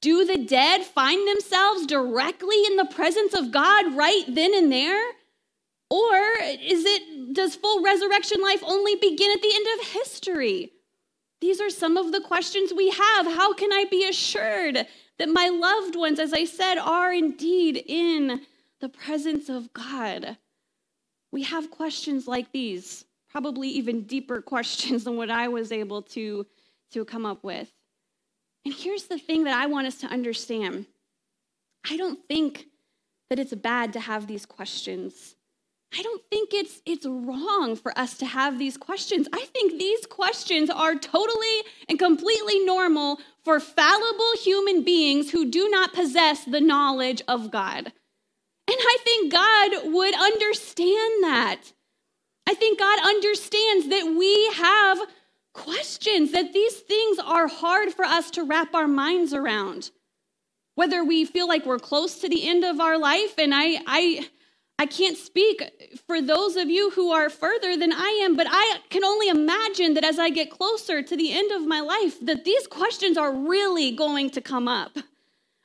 Do 0.00 0.24
the 0.24 0.38
dead 0.38 0.84
find 0.84 1.26
themselves 1.26 1.84
directly 1.84 2.64
in 2.64 2.76
the 2.76 2.84
presence 2.84 3.34
of 3.34 3.50
God 3.50 3.96
right 3.96 4.22
then 4.28 4.54
and 4.54 4.70
there? 4.70 5.04
Or 5.90 6.14
is 6.60 6.84
it 6.84 7.34
does 7.34 7.56
full 7.56 7.82
resurrection 7.82 8.40
life 8.40 8.62
only 8.62 8.94
begin 8.94 9.32
at 9.32 9.42
the 9.42 9.52
end 9.52 9.80
of 9.80 9.88
history? 9.88 10.70
These 11.40 11.60
are 11.60 11.70
some 11.70 11.96
of 11.96 12.12
the 12.12 12.20
questions 12.20 12.72
we 12.72 12.90
have. 12.90 13.26
How 13.26 13.52
can 13.52 13.72
I 13.72 13.86
be 13.90 14.08
assured 14.08 14.86
that 15.18 15.28
my 15.28 15.48
loved 15.48 15.96
ones, 15.96 16.20
as 16.20 16.32
I 16.32 16.44
said, 16.44 16.78
are 16.78 17.12
indeed 17.12 17.82
in 17.84 18.42
the 18.80 18.88
presence 18.88 19.48
of 19.48 19.72
God? 19.72 20.36
We 21.32 21.42
have 21.42 21.72
questions 21.72 22.28
like 22.28 22.52
these, 22.52 23.04
probably 23.34 23.68
even 23.68 24.02
deeper 24.02 24.40
questions 24.54 25.04
than 25.04 25.16
what 25.16 25.30
I 25.30 25.48
was 25.48 25.72
able 25.72 26.02
to, 26.02 26.46
to 26.92 27.04
come 27.04 27.26
up 27.26 27.42
with. 27.42 27.70
And 28.64 28.72
here's 28.72 29.04
the 29.04 29.18
thing 29.18 29.44
that 29.44 29.60
I 29.60 29.66
want 29.66 29.86
us 29.86 29.96
to 29.98 30.06
understand 30.06 30.86
I 31.88 31.98
don't 31.98 32.20
think 32.26 32.66
that 33.28 33.38
it's 33.38 33.54
bad 33.54 33.92
to 33.92 34.00
have 34.00 34.26
these 34.26 34.46
questions. 34.46 35.36
I 35.96 36.02
don't 36.02 36.22
think 36.30 36.54
it's 36.54 36.80
it's 36.86 37.06
wrong 37.06 37.76
for 37.76 37.96
us 37.96 38.16
to 38.18 38.26
have 38.26 38.58
these 38.58 38.76
questions. 38.76 39.28
I 39.32 39.44
think 39.52 39.78
these 39.78 40.06
questions 40.06 40.70
are 40.70 40.94
totally 40.94 41.62
and 41.88 41.98
completely 41.98 42.64
normal 42.64 43.20
for 43.44 43.60
fallible 43.60 44.32
human 44.42 44.82
beings 44.82 45.30
who 45.30 45.50
do 45.50 45.68
not 45.68 45.92
possess 45.92 46.44
the 46.44 46.60
knowledge 46.60 47.22
of 47.28 47.50
God. 47.50 47.92
And 48.66 48.78
I 48.78 48.96
think 49.04 49.30
God 49.30 49.92
would 49.92 50.14
understand 50.14 51.22
that. 51.22 51.73
I 52.46 52.54
think 52.54 52.78
God 52.78 52.98
understands 53.04 53.88
that 53.88 54.14
we 54.16 54.50
have 54.54 54.98
questions, 55.52 56.32
that 56.32 56.52
these 56.52 56.78
things 56.80 57.18
are 57.18 57.48
hard 57.48 57.92
for 57.92 58.04
us 58.04 58.30
to 58.32 58.44
wrap 58.44 58.74
our 58.74 58.88
minds 58.88 59.32
around. 59.32 59.90
Whether 60.74 61.04
we 61.04 61.24
feel 61.24 61.46
like 61.46 61.64
we're 61.64 61.78
close 61.78 62.20
to 62.20 62.28
the 62.28 62.48
end 62.48 62.64
of 62.64 62.80
our 62.80 62.98
life, 62.98 63.38
and 63.38 63.54
I, 63.54 63.78
I, 63.86 64.28
I 64.78 64.86
can't 64.86 65.16
speak 65.16 65.62
for 66.06 66.20
those 66.20 66.56
of 66.56 66.68
you 66.68 66.90
who 66.90 67.12
are 67.12 67.30
further 67.30 67.76
than 67.76 67.92
I 67.92 68.20
am, 68.24 68.36
but 68.36 68.48
I 68.50 68.78
can 68.90 69.04
only 69.04 69.28
imagine 69.28 69.94
that 69.94 70.04
as 70.04 70.18
I 70.18 70.30
get 70.30 70.50
closer 70.50 71.00
to 71.00 71.16
the 71.16 71.32
end 71.32 71.52
of 71.52 71.66
my 71.66 71.80
life, 71.80 72.18
that 72.26 72.44
these 72.44 72.66
questions 72.66 73.16
are 73.16 73.32
really 73.32 73.92
going 73.92 74.30
to 74.30 74.40
come 74.40 74.66
up. 74.66 74.98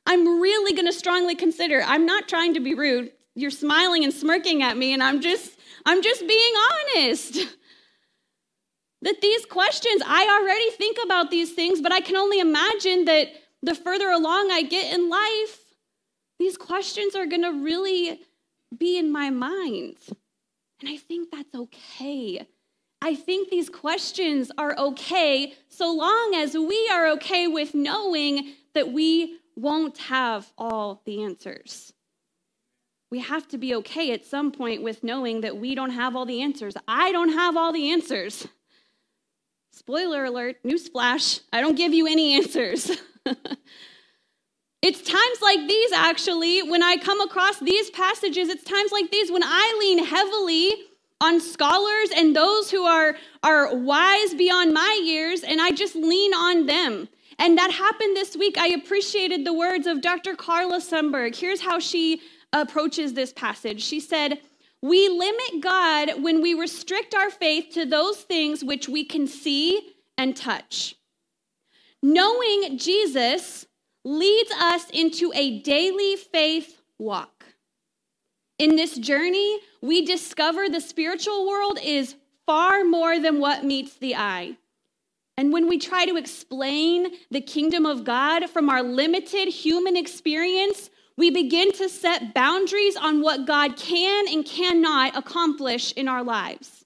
I'm 0.05 0.39
really 0.39 0.73
going 0.73 0.85
to 0.85 0.93
strongly 0.93 1.35
consider. 1.35 1.81
I'm 1.83 2.05
not 2.05 2.27
trying 2.29 2.53
to 2.53 2.59
be 2.59 2.75
rude. 2.75 3.11
You're 3.35 3.51
smiling 3.51 4.03
and 4.03 4.13
smirking 4.13 4.61
at 4.61 4.77
me, 4.77 4.93
and 4.93 5.01
I'm 5.01 5.21
just, 5.21 5.58
I'm 5.85 6.01
just 6.01 6.27
being 6.27 6.53
honest. 6.71 7.39
That 9.01 9.21
these 9.21 9.45
questions, 9.45 10.01
I 10.05 10.41
already 10.41 10.71
think 10.71 10.97
about 11.03 11.31
these 11.31 11.53
things, 11.53 11.79
but 11.79 11.93
I 11.93 12.01
can 12.01 12.17
only 12.17 12.39
imagine 12.39 13.05
that 13.05 13.29
the 13.63 13.73
further 13.73 14.09
along 14.09 14.51
I 14.51 14.61
get 14.61 14.93
in 14.93 15.09
life, 15.09 15.59
these 16.37 16.57
questions 16.57 17.15
are 17.15 17.25
going 17.25 17.43
to 17.43 17.63
really 17.63 18.19
be 18.77 18.97
in 18.97 19.11
my 19.11 19.29
mind. 19.29 19.95
And 20.81 20.89
I 20.89 20.97
think 20.97 21.31
that's 21.31 21.55
okay. 21.55 22.45
I 23.01 23.15
think 23.15 23.49
these 23.49 23.69
questions 23.69 24.51
are 24.57 24.77
okay 24.77 25.53
so 25.69 25.93
long 25.93 26.33
as 26.35 26.53
we 26.53 26.89
are 26.91 27.07
okay 27.11 27.47
with 27.47 27.73
knowing 27.73 28.53
that 28.73 28.91
we 28.91 29.37
won't 29.55 29.97
have 29.97 30.51
all 30.57 31.01
the 31.05 31.23
answers. 31.23 31.93
We 33.11 33.19
have 33.19 33.47
to 33.49 33.57
be 33.57 33.73
okay 33.75 34.11
at 34.11 34.25
some 34.25 34.51
point 34.51 34.83
with 34.83 35.03
knowing 35.03 35.41
that 35.41 35.57
we 35.57 35.73
don't 35.73 35.91
have 35.91 36.15
all 36.15 36.25
the 36.25 36.41
answers. 36.41 36.75
I 36.87 37.11
don't 37.11 37.33
have 37.33 37.57
all 37.57 37.73
the 37.73 37.91
answers. 37.91 38.47
Spoiler 39.71 40.25
alert, 40.25 40.57
newsflash, 40.63 41.41
I 41.51 41.61
don't 41.61 41.75
give 41.75 41.93
you 41.93 42.05
any 42.05 42.35
answers. 42.35 42.91
it's 44.81 45.01
times 45.01 45.41
like 45.41 45.67
these, 45.67 45.91
actually, 45.91 46.61
when 46.61 46.83
I 46.83 46.97
come 46.97 47.21
across 47.21 47.59
these 47.59 47.89
passages, 47.89 48.49
it's 48.49 48.63
times 48.63 48.91
like 48.91 49.09
these 49.09 49.31
when 49.31 49.43
I 49.43 49.77
lean 49.79 50.05
heavily 50.05 50.73
on 51.21 51.39
scholars 51.39 52.09
and 52.15 52.35
those 52.35 52.69
who 52.69 52.83
are, 52.83 53.15
are 53.41 53.75
wise 53.75 54.33
beyond 54.35 54.73
my 54.73 55.01
years, 55.03 55.43
and 55.43 55.59
I 55.59 55.71
just 55.71 55.95
lean 55.95 56.33
on 56.33 56.65
them. 56.67 57.09
And 57.39 57.57
that 57.57 57.71
happened 57.71 58.15
this 58.15 58.35
week. 58.35 58.57
I 58.57 58.67
appreciated 58.67 59.45
the 59.45 59.53
words 59.53 59.87
of 59.87 60.01
Dr. 60.01 60.35
Carla 60.35 60.79
Sunberg. 60.81 61.35
Here's 61.35 61.61
how 61.61 61.79
she 61.79 62.21
approaches 62.53 63.13
this 63.13 63.33
passage. 63.33 63.83
She 63.83 63.99
said, 63.99 64.39
we 64.81 65.09
limit 65.09 65.61
God 65.61 66.23
when 66.23 66.41
we 66.41 66.53
restrict 66.53 67.13
our 67.13 67.29
faith 67.29 67.73
to 67.73 67.85
those 67.85 68.17
things 68.21 68.63
which 68.63 68.87
we 68.87 69.03
can 69.03 69.27
see 69.27 69.93
and 70.17 70.35
touch. 70.35 70.95
Knowing 72.01 72.77
Jesus 72.77 73.65
leads 74.05 74.51
us 74.51 74.89
into 74.91 75.31
a 75.35 75.59
daily 75.59 76.15
faith 76.15 76.81
walk. 76.97 77.45
In 78.57 78.77
this 78.77 78.97
journey, 78.97 79.59
we 79.81 80.05
discover 80.05 80.69
the 80.69 80.81
spiritual 80.81 81.47
world 81.47 81.77
is 81.83 82.15
far 82.45 82.83
more 82.83 83.19
than 83.19 83.39
what 83.39 83.65
meets 83.65 83.95
the 83.95 84.15
eye. 84.15 84.57
And 85.37 85.53
when 85.53 85.69
we 85.69 85.77
try 85.77 86.05
to 86.05 86.17
explain 86.17 87.07
the 87.31 87.41
kingdom 87.41 87.85
of 87.85 88.03
God 88.03 88.49
from 88.49 88.69
our 88.69 88.83
limited 88.83 89.47
human 89.47 89.95
experience, 89.95 90.89
we 91.19 91.29
begin 91.29 91.73
to 91.73 91.89
set 91.89 92.33
boundaries 92.33 92.95
on 92.95 93.21
what 93.21 93.45
God 93.45 93.75
can 93.75 94.25
and 94.29 94.45
cannot 94.45 95.17
accomplish 95.17 95.91
in 95.91 96.07
our 96.07 96.23
lives. 96.23 96.85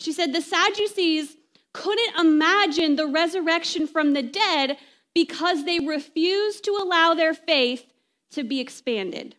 She 0.00 0.12
said 0.12 0.32
the 0.32 0.40
Sadducees 0.40 1.36
couldn't 1.74 2.18
imagine 2.18 2.96
the 2.96 3.06
resurrection 3.06 3.86
from 3.86 4.14
the 4.14 4.22
dead 4.22 4.78
because 5.14 5.66
they 5.66 5.78
refused 5.78 6.64
to 6.64 6.70
allow 6.70 7.12
their 7.12 7.34
faith 7.34 7.92
to 8.30 8.44
be 8.44 8.60
expanded. 8.60 9.36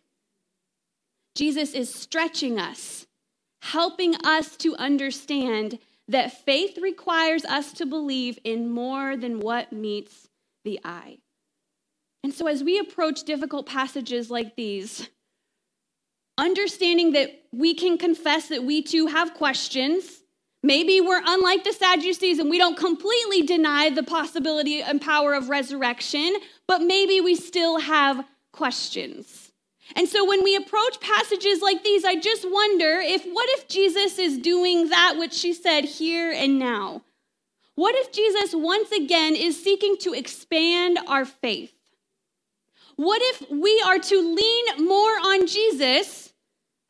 Jesus 1.34 1.74
is 1.74 1.92
stretching 1.92 2.60
us, 2.60 3.08
helping 3.62 4.14
us 4.24 4.56
to 4.58 4.76
understand 4.76 5.80
that 6.06 6.44
faith 6.44 6.78
requires 6.80 7.44
us 7.44 7.72
to 7.72 7.86
believe 7.86 8.38
in 8.44 8.70
more 8.70 9.16
than 9.16 9.40
what 9.40 9.72
meets 9.72 10.28
the 10.64 10.78
eye. 10.84 11.18
And 12.22 12.34
so, 12.34 12.46
as 12.46 12.62
we 12.62 12.78
approach 12.78 13.24
difficult 13.24 13.66
passages 13.66 14.30
like 14.30 14.56
these, 14.56 15.08
understanding 16.40 17.12
that 17.12 17.30
we 17.52 17.74
can 17.74 17.98
confess 17.98 18.48
that 18.48 18.64
we 18.64 18.82
too 18.82 19.06
have 19.06 19.34
questions. 19.34 20.22
Maybe 20.62 21.00
we're 21.00 21.22
unlike 21.24 21.64
the 21.64 21.72
Sadducees 21.72 22.38
and 22.38 22.50
we 22.50 22.58
don't 22.58 22.76
completely 22.76 23.42
deny 23.42 23.90
the 23.90 24.02
possibility 24.02 24.82
and 24.82 25.00
power 25.00 25.34
of 25.34 25.48
resurrection, 25.48 26.36
but 26.66 26.82
maybe 26.82 27.20
we 27.20 27.34
still 27.34 27.78
have 27.80 28.26
questions. 28.52 29.52
And 29.96 30.08
so 30.08 30.26
when 30.26 30.44
we 30.44 30.56
approach 30.56 31.00
passages 31.00 31.62
like 31.62 31.82
these, 31.82 32.04
I 32.04 32.16
just 32.16 32.44
wonder 32.50 33.00
if 33.02 33.24
what 33.24 33.48
if 33.50 33.68
Jesus 33.68 34.18
is 34.18 34.38
doing 34.38 34.88
that 34.90 35.16
which 35.18 35.32
she 35.32 35.52
said 35.52 35.84
here 35.84 36.30
and 36.30 36.58
now? 36.58 37.02
What 37.74 37.94
if 37.96 38.12
Jesus 38.12 38.54
once 38.54 38.92
again 38.92 39.34
is 39.34 39.62
seeking 39.62 39.96
to 40.00 40.12
expand 40.12 40.98
our 41.06 41.24
faith? 41.24 41.72
What 43.00 43.22
if 43.22 43.50
we 43.50 43.82
are 43.86 43.98
to 43.98 44.20
lean 44.20 44.86
more 44.86 45.12
on 45.22 45.46
Jesus 45.46 46.34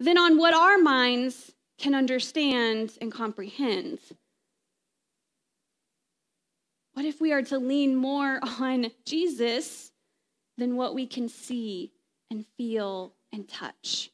than 0.00 0.18
on 0.18 0.38
what 0.38 0.52
our 0.52 0.76
minds 0.76 1.52
can 1.78 1.94
understand 1.94 2.98
and 3.00 3.12
comprehend? 3.12 4.00
What 6.94 7.04
if 7.04 7.20
we 7.20 7.32
are 7.32 7.42
to 7.42 7.58
lean 7.58 7.94
more 7.94 8.40
on 8.58 8.90
Jesus 9.04 9.92
than 10.58 10.74
what 10.74 10.96
we 10.96 11.06
can 11.06 11.28
see 11.28 11.92
and 12.28 12.44
feel 12.56 13.14
and 13.32 13.48
touch? 13.48 14.10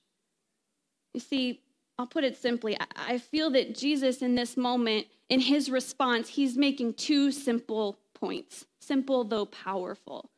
You 1.14 1.20
see, 1.20 1.62
I'll 1.99 2.07
put 2.07 2.24
it 2.24 2.36
simply. 2.36 2.76
I 2.94 3.16
feel 3.16 3.49
that 3.53 3.74
Jesus, 3.74 4.20
in 4.20 4.34
this 4.34 4.59
moment, 4.59 5.07
in 5.30 5.40
his 5.40 5.70
response, 5.70 6.28
he's 6.28 6.59
making 6.59 6.92
two 6.92 7.32
simple 7.32 7.99
points, 8.12 8.66
simple 8.80 9.24
though 9.24 9.47
powerful. 9.47 10.28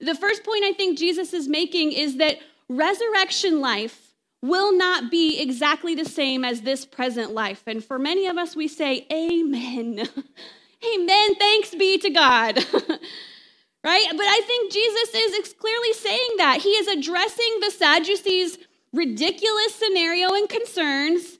The 0.00 0.14
first 0.14 0.44
point 0.44 0.64
I 0.64 0.72
think 0.72 0.98
Jesus 0.98 1.32
is 1.32 1.48
making 1.48 1.92
is 1.92 2.16
that 2.16 2.36
resurrection 2.68 3.60
life 3.60 4.14
will 4.42 4.76
not 4.76 5.10
be 5.10 5.40
exactly 5.40 5.94
the 5.94 6.04
same 6.04 6.44
as 6.44 6.60
this 6.60 6.84
present 6.84 7.32
life. 7.32 7.62
And 7.66 7.84
for 7.84 7.98
many 7.98 8.26
of 8.26 8.38
us, 8.38 8.54
we 8.54 8.68
say, 8.68 9.06
Amen. 9.12 10.08
Amen. 10.94 11.34
Thanks 11.34 11.74
be 11.74 11.98
to 11.98 12.10
God. 12.10 12.56
right? 13.84 14.06
But 14.10 14.26
I 14.26 14.42
think 14.46 14.72
Jesus 14.72 15.14
is 15.14 15.54
clearly 15.54 15.92
saying 15.94 16.30
that. 16.38 16.60
He 16.62 16.70
is 16.70 16.86
addressing 16.86 17.58
the 17.60 17.70
Sadducees' 17.70 18.58
ridiculous 18.92 19.74
scenario 19.74 20.34
and 20.34 20.48
concerns. 20.48 21.38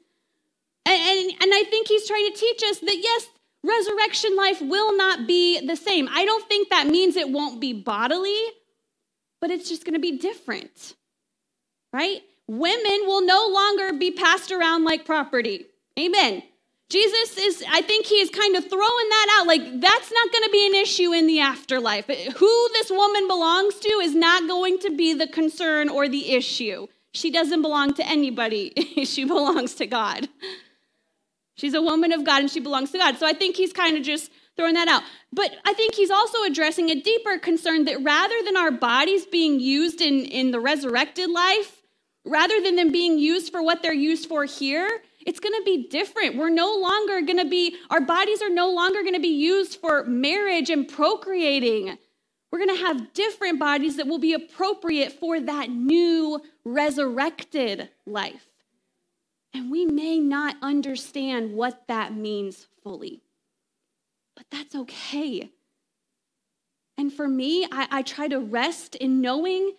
And, 0.84 1.00
and, 1.00 1.30
and 1.42 1.54
I 1.54 1.64
think 1.70 1.86
he's 1.86 2.09
trying 2.09 2.32
to 2.32 2.38
teach 2.38 2.62
us 2.64 2.78
that, 2.80 2.98
yes, 3.00 3.28
resurrection 3.64 4.36
life 4.36 4.61
will 4.61 4.96
not 4.96 5.26
be 5.26 5.66
the 5.66 5.76
same. 5.76 6.09
I 6.11 6.24
don't 6.24 6.46
think 6.48 6.70
that 6.70 6.86
means 6.86 7.16
it 7.16 7.30
won't 7.30 7.61
be 7.61 7.72
bodily, 7.72 8.40
but 9.40 9.50
it's 9.50 9.68
just 9.68 9.84
going 9.84 9.94
to 9.94 10.00
be 10.00 10.18
different. 10.18 10.94
Right? 11.92 12.22
Women 12.46 13.00
will 13.06 13.24
no 13.24 13.48
longer 13.48 13.92
be 13.92 14.11
passed 14.11 14.50
around 14.50 14.84
like 14.84 15.04
property. 15.04 15.66
Amen. 15.98 16.42
Jesus 16.90 17.36
is, 17.36 17.64
I 17.68 17.82
think 17.82 18.06
he 18.06 18.16
is 18.16 18.30
kind 18.30 18.56
of 18.56 18.68
throwing 18.68 18.80
that 18.80 19.38
out. 19.38 19.46
Like, 19.46 19.80
that's 19.80 20.11
not 20.11 20.32
going 20.32 20.44
to 20.44 20.50
be 20.50 20.66
an 20.66 20.74
issue 20.74 21.12
in 21.12 21.26
the 21.26 21.40
afterlife. 21.40 22.06
Who 22.06 22.68
this 22.72 22.90
woman 22.90 23.28
belongs 23.28 23.74
to 23.80 23.88
is 24.02 24.14
not 24.14 24.48
going 24.48 24.78
to 24.80 24.90
be 24.90 25.12
the 25.12 25.26
concern 25.26 25.90
or 25.90 26.09
the 26.09 26.32
issue. 26.32 26.86
She 27.12 27.30
doesn't 27.30 27.61
belong 27.61 27.92
to 27.94 28.06
anybody, 28.06 28.72
she 29.04 29.24
belongs 29.24 29.74
to 29.74 29.86
God. 29.86 30.28
She's 31.59 31.74
a 31.74 31.82
woman 31.82 32.12
of 32.12 32.24
God 32.24 32.40
and 32.40 32.50
she 32.50 32.61
belongs 32.61 32.92
to 32.92 32.98
God. 32.98 33.18
So 33.18 33.26
I 33.26 33.32
think 33.32 33.56
he's 33.56 33.72
kind 33.72 33.96
of 33.96 34.04
just 34.04 34.30
throwing 34.56 34.74
that 34.74 34.86
out. 34.86 35.02
But 35.32 35.56
I 35.64 35.74
think 35.74 35.94
he's 35.94 36.11
also 36.11 36.44
addressing 36.44 36.88
a 36.88 37.00
deeper 37.00 37.36
concern 37.38 37.84
that 37.86 38.02
rather 38.02 38.36
than 38.44 38.56
our 38.56 38.70
bodies 38.70 39.26
being 39.26 39.59
used 39.59 40.00
in, 40.00 40.24
in 40.24 40.52
the 40.52 40.61
resurrected 40.61 41.28
life, 41.30 41.82
rather 42.24 42.61
than 42.61 42.76
them 42.76 42.92
being 42.92 43.18
used 43.18 43.50
for 43.50 43.61
what 43.61 43.82
they're 43.82 43.92
used 43.92 44.28
for 44.28 44.44
here, 44.44 45.02
it's 45.26 45.40
going 45.40 45.54
to 45.54 45.62
be 45.64 45.88
different. 45.88 46.36
We're 46.36 46.48
no 46.48 46.76
longer 46.76 47.20
going 47.22 47.38
to 47.38 47.48
be, 47.48 47.76
our 47.90 48.00
bodies 48.00 48.40
are 48.40 48.50
no 48.50 48.70
longer 48.70 49.02
going 49.02 49.14
to 49.14 49.20
be 49.20 49.36
used 49.36 49.80
for 49.80 50.04
marriage 50.04 50.70
and 50.70 50.86
procreating. 50.86 51.98
We're 52.52 52.64
going 52.64 52.76
to 52.76 52.84
have 52.86 53.12
different 53.14 53.59
bodies 53.59 53.96
that 53.96 54.06
will 54.06 54.20
be 54.20 54.32
appropriate 54.32 55.12
for 55.12 55.40
that 55.40 55.70
new 55.70 56.40
resurrected 56.64 57.88
life. 58.06 58.47
And 59.55 59.70
we 59.70 59.86
may 59.86 60.18
not 60.18 60.57
understand 60.62 61.55
what 61.55 61.88
that 61.88 62.14
means 62.14 62.66
fully, 62.82 63.22
but 64.36 64.46
that's 64.51 64.74
okay. 64.74 65.51
And 66.96 67.12
for 67.12 67.28
me, 67.28 67.64
I, 67.70 67.86
I, 67.90 68.03
try 68.03 68.28
to 68.28 68.40
rest 68.40 68.96
in 68.96 69.20
knowing 69.20 69.72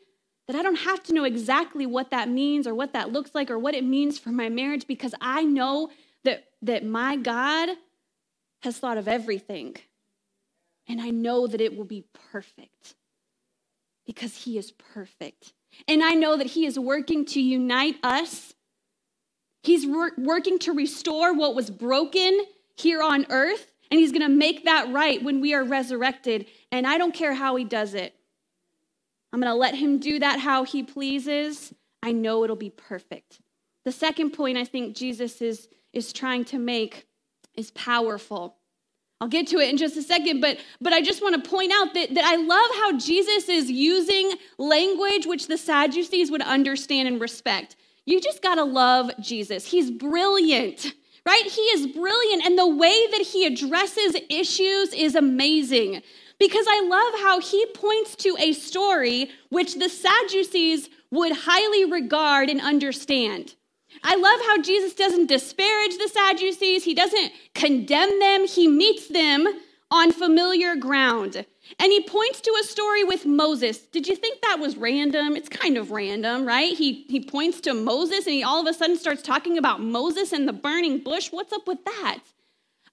that 0.47 0.55
I 0.55 0.63
don't 0.63 0.79
have 0.79 1.03
to 1.03 1.13
know 1.13 1.25
exactly 1.25 1.85
what 1.85 2.11
that 2.11 2.29
means 2.29 2.65
or 2.65 2.73
what 2.73 2.93
that 2.93 3.11
looks 3.11 3.35
like 3.35 3.51
or 3.51 3.59
what 3.59 3.75
it 3.75 3.83
means 3.83 4.17
for 4.17 4.29
my 4.29 4.49
marriage 4.49 4.87
because 4.87 5.13
I 5.19 5.43
know 5.43 5.89
that, 6.23 6.45
that 6.61 6.85
my 6.85 7.17
God 7.17 7.69
has 8.63 8.77
thought 8.77 8.97
of 8.97 9.07
everything. 9.07 9.75
And 10.87 10.99
I 10.99 11.11
know 11.11 11.45
that 11.45 11.61
it 11.61 11.77
will 11.77 11.85
be 11.85 12.05
perfect 12.31 12.95
because 14.07 14.43
He 14.43 14.57
is 14.57 14.71
perfect. 14.71 15.53
And 15.87 16.03
I 16.03 16.11
know 16.11 16.35
that 16.35 16.47
He 16.47 16.65
is 16.65 16.79
working 16.79 17.25
to 17.25 17.41
unite 17.41 17.97
us. 18.01 18.53
He's 19.61 19.85
wor- 19.85 20.13
working 20.17 20.59
to 20.59 20.71
restore 20.71 21.33
what 21.33 21.55
was 21.55 21.69
broken 21.69 22.45
here 22.75 23.01
on 23.01 23.25
earth, 23.29 23.71
and 23.91 23.99
He's 23.99 24.11
going 24.11 24.21
to 24.21 24.29
make 24.29 24.65
that 24.65 24.91
right 24.91 25.21
when 25.21 25.41
we 25.41 25.53
are 25.53 25.63
resurrected. 25.63 26.45
And 26.71 26.87
I 26.87 26.97
don't 26.97 27.13
care 27.13 27.33
how 27.33 27.55
He 27.55 27.65
does 27.65 27.93
it. 27.93 28.15
I'm 29.31 29.39
going 29.39 29.51
to 29.51 29.55
let 29.55 29.75
Him 29.75 29.99
do 29.99 30.19
that 30.19 30.39
how 30.39 30.63
He 30.63 30.83
pleases. 30.83 31.73
I 32.01 32.11
know 32.11 32.43
it'll 32.43 32.55
be 32.55 32.69
perfect. 32.69 33.39
The 33.85 33.91
second 33.91 34.31
point 34.31 34.57
I 34.57 34.65
think 34.65 34.95
Jesus 34.95 35.41
is, 35.41 35.67
is 35.93 36.13
trying 36.13 36.45
to 36.45 36.59
make 36.59 37.07
is 37.55 37.71
powerful. 37.71 38.55
I'll 39.21 39.27
get 39.27 39.47
to 39.47 39.57
it 39.57 39.69
in 39.69 39.75
just 39.75 39.97
a 39.97 40.01
second, 40.01 40.39
but, 40.39 40.59
but 40.79 40.93
I 40.93 41.01
just 41.01 41.21
want 41.21 41.43
to 41.43 41.49
point 41.49 41.73
out 41.73 41.93
that, 41.93 42.13
that 42.13 42.23
I 42.23 42.37
love 42.37 42.69
how 42.75 42.97
Jesus 42.97 43.49
is 43.49 43.69
using 43.69 44.31
language 44.57 45.25
which 45.25 45.47
the 45.47 45.57
Sadducees 45.57 46.31
would 46.31 46.41
understand 46.41 47.09
and 47.09 47.19
respect. 47.19 47.75
You 48.05 48.19
just 48.21 48.41
got 48.41 48.55
to 48.55 48.63
love 48.63 49.11
Jesus. 49.19 49.65
He's 49.65 49.91
brilliant, 49.91 50.93
right? 51.25 51.43
He 51.43 51.61
is 51.61 51.87
brilliant, 51.87 52.45
and 52.45 52.57
the 52.57 52.67
way 52.67 53.07
that 53.11 53.21
he 53.21 53.45
addresses 53.45 54.15
issues 54.29 54.93
is 54.93 55.15
amazing 55.15 56.01
because 56.39 56.65
I 56.67 56.81
love 56.81 57.21
how 57.21 57.41
he 57.41 57.65
points 57.73 58.15
to 58.17 58.35
a 58.39 58.53
story 58.53 59.29
which 59.49 59.75
the 59.75 59.89
Sadducees 59.89 60.89
would 61.11 61.33
highly 61.35 61.85
regard 61.85 62.49
and 62.49 62.61
understand. 62.61 63.55
I 64.03 64.15
love 64.15 64.39
how 64.45 64.61
Jesus 64.61 64.93
doesn't 64.93 65.27
disparage 65.27 65.97
the 65.97 66.07
Sadducees, 66.07 66.85
he 66.85 66.93
doesn't 66.93 67.31
condemn 67.53 68.19
them, 68.19 68.47
he 68.47 68.67
meets 68.67 69.07
them 69.07 69.47
on 69.91 70.11
familiar 70.11 70.75
ground. 70.75 71.45
And 71.77 71.91
he 71.91 72.01
points 72.01 72.41
to 72.41 72.57
a 72.59 72.63
story 72.63 73.03
with 73.03 73.25
Moses. 73.25 73.79
Did 73.79 74.07
you 74.07 74.15
think 74.15 74.41
that 74.41 74.57
was 74.59 74.75
random? 74.75 75.35
It's 75.35 75.49
kind 75.49 75.77
of 75.77 75.91
random, 75.91 76.45
right? 76.45 76.75
He, 76.75 77.05
he 77.07 77.21
points 77.21 77.61
to 77.61 77.73
Moses 77.73 78.25
and 78.25 78.33
he 78.33 78.43
all 78.43 78.61
of 78.61 78.67
a 78.67 78.73
sudden 78.73 78.97
starts 78.97 79.21
talking 79.21 79.57
about 79.57 79.81
Moses 79.81 80.31
and 80.31 80.47
the 80.47 80.53
burning 80.53 80.99
bush. 80.99 81.31
What's 81.31 81.53
up 81.53 81.67
with 81.67 81.83
that? 81.85 82.19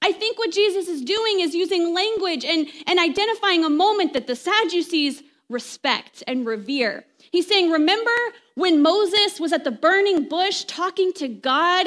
I 0.03 0.13
think 0.13 0.39
what 0.39 0.53
Jesus 0.53 0.89
is 0.89 1.03
doing 1.03 1.41
is 1.41 1.55
using 1.55 1.95
language 1.95 2.45
and, 2.45 2.69
and 2.87 2.99
identifying 2.99 3.65
a 3.65 3.71
moment 3.71 4.13
that 4.13 4.27
the 4.27 4.37
Sadducees 4.37 5.23
respect 5.49 6.23
and 6.27 6.47
revere. 6.47 7.05
He's 7.31 7.47
saying, 7.47 7.71
Remember 7.71 8.11
when 8.55 8.83
Moses 8.83 9.41
was 9.41 9.53
at 9.53 9.65
the 9.65 9.71
burning 9.71 10.29
bush 10.29 10.65
talking 10.65 11.13
to 11.15 11.29
God, 11.29 11.87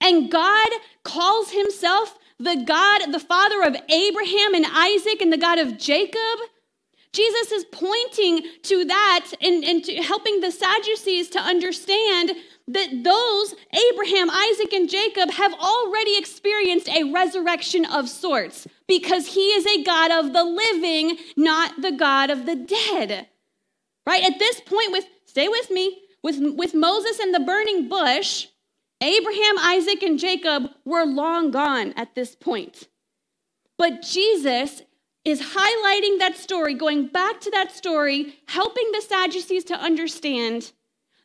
and 0.00 0.30
God 0.30 0.68
calls 1.02 1.50
himself 1.50 2.18
the 2.38 2.64
God, 2.66 3.12
the 3.12 3.20
father 3.20 3.62
of 3.62 3.76
Abraham 3.88 4.54
and 4.54 4.66
Isaac, 4.68 5.20
and 5.20 5.32
the 5.32 5.38
God 5.38 5.58
of 5.58 5.78
Jacob? 5.78 6.38
Jesus 7.12 7.52
is 7.52 7.64
pointing 7.66 8.42
to 8.64 8.84
that 8.86 9.32
and, 9.40 9.62
and 9.64 9.84
to 9.84 9.94
helping 10.02 10.40
the 10.40 10.50
Sadducees 10.50 11.30
to 11.30 11.38
understand 11.38 12.32
that 12.66 13.04
those, 13.04 13.54
Abraham, 13.92 14.30
Isaac, 14.30 14.72
and 14.72 14.90
Jacob, 14.90 15.30
have 15.30 15.54
already 15.54 16.18
experienced 16.18 16.88
a 16.88 17.12
resurrection 17.12 17.84
of 17.84 18.08
sorts 18.08 18.66
because 18.88 19.28
he 19.28 19.48
is 19.52 19.64
a 19.66 19.84
God 19.84 20.10
of 20.10 20.32
the 20.32 20.44
living, 20.44 21.18
not 21.36 21.82
the 21.82 21.92
God 21.92 22.30
of 22.30 22.46
the 22.46 22.56
dead. 22.56 23.28
Right? 24.06 24.24
At 24.24 24.38
this 24.38 24.60
point, 24.60 24.90
with 24.90 25.06
stay 25.24 25.48
with 25.48 25.70
me, 25.70 26.02
with, 26.22 26.38
with 26.40 26.74
Moses 26.74 27.20
and 27.20 27.34
the 27.34 27.40
burning 27.40 27.88
bush, 27.88 28.48
Abraham, 29.04 29.58
Isaac, 29.58 30.02
and 30.02 30.18
Jacob 30.18 30.70
were 30.86 31.04
long 31.04 31.50
gone 31.50 31.92
at 31.94 32.14
this 32.14 32.34
point. 32.34 32.88
But 33.76 34.00
Jesus 34.00 34.82
is 35.26 35.40
highlighting 35.40 36.18
that 36.20 36.36
story, 36.36 36.72
going 36.72 37.08
back 37.08 37.40
to 37.40 37.50
that 37.50 37.70
story, 37.70 38.38
helping 38.48 38.90
the 38.92 39.02
Sadducees 39.02 39.64
to 39.64 39.74
understand 39.74 40.72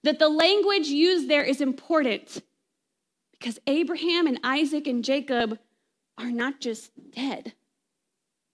that 0.03 0.19
the 0.19 0.27
language 0.27 0.87
used 0.87 1.29
there 1.29 1.43
is 1.43 1.61
important 1.61 2.41
because 3.31 3.59
Abraham 3.65 4.27
and 4.27 4.39
Isaac 4.43 4.85
and 4.85 5.03
Jacob 5.03 5.57
are 6.17 6.31
not 6.31 6.59
just 6.59 6.91
dead, 7.11 7.53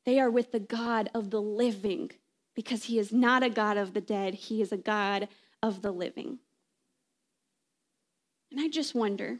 they 0.05 0.19
are 0.19 0.30
with 0.30 0.51
the 0.51 0.59
God 0.59 1.09
of 1.15 1.32
the 1.32 1.41
living 1.41 2.11
because 2.55 2.84
he 2.84 2.99
is 2.99 3.11
not 3.11 3.41
a 3.41 3.49
God 3.49 3.78
of 3.78 3.93
the 3.93 4.01
dead, 4.01 4.36
he 4.36 4.61
is 4.61 4.71
a 4.71 4.78
God 4.78 5.28
of 5.63 5.82
the 5.82 5.91
living. 5.91 6.39
And 8.51 8.59
I 8.61 8.67
just 8.67 8.95
wonder 8.95 9.39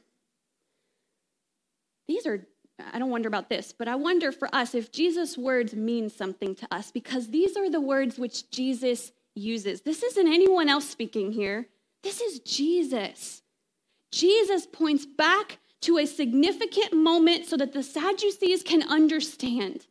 these 2.08 2.28
are, 2.28 2.46
I 2.94 3.00
don't 3.00 3.10
wonder 3.10 3.28
about 3.28 3.50
this, 3.50 3.74
but 3.78 3.88
I 3.88 3.96
wonder 3.96 4.32
for 4.32 4.54
us 4.54 4.76
if 4.76 4.92
Jesus' 4.92 5.38
words 5.38 5.74
mean 5.74 6.10
something 6.10 6.56
to 6.56 6.68
us 6.72 6.92
because 6.92 7.30
these 7.30 7.58
are 7.58 7.70
the 7.70 7.82
words 7.82 8.20
which 8.20 8.50
Jesus 8.52 9.12
uses. 9.34 9.82
This 9.82 10.04
isn't 10.04 10.28
anyone 10.28 10.70
else 10.70 10.88
speaking 10.88 11.32
here. 11.32 11.68
This 12.04 12.22
is 12.22 12.40
Jesus. 12.40 13.42
Jesus 14.12 14.68
points 14.68 15.06
back 15.06 15.60
to 15.82 15.98
a 15.98 16.06
significant 16.06 16.94
moment 16.94 17.46
so 17.46 17.58
that 17.58 17.74
the 17.74 17.84
Sadducees 17.84 18.64
can 18.64 18.84
understand. 18.84 19.88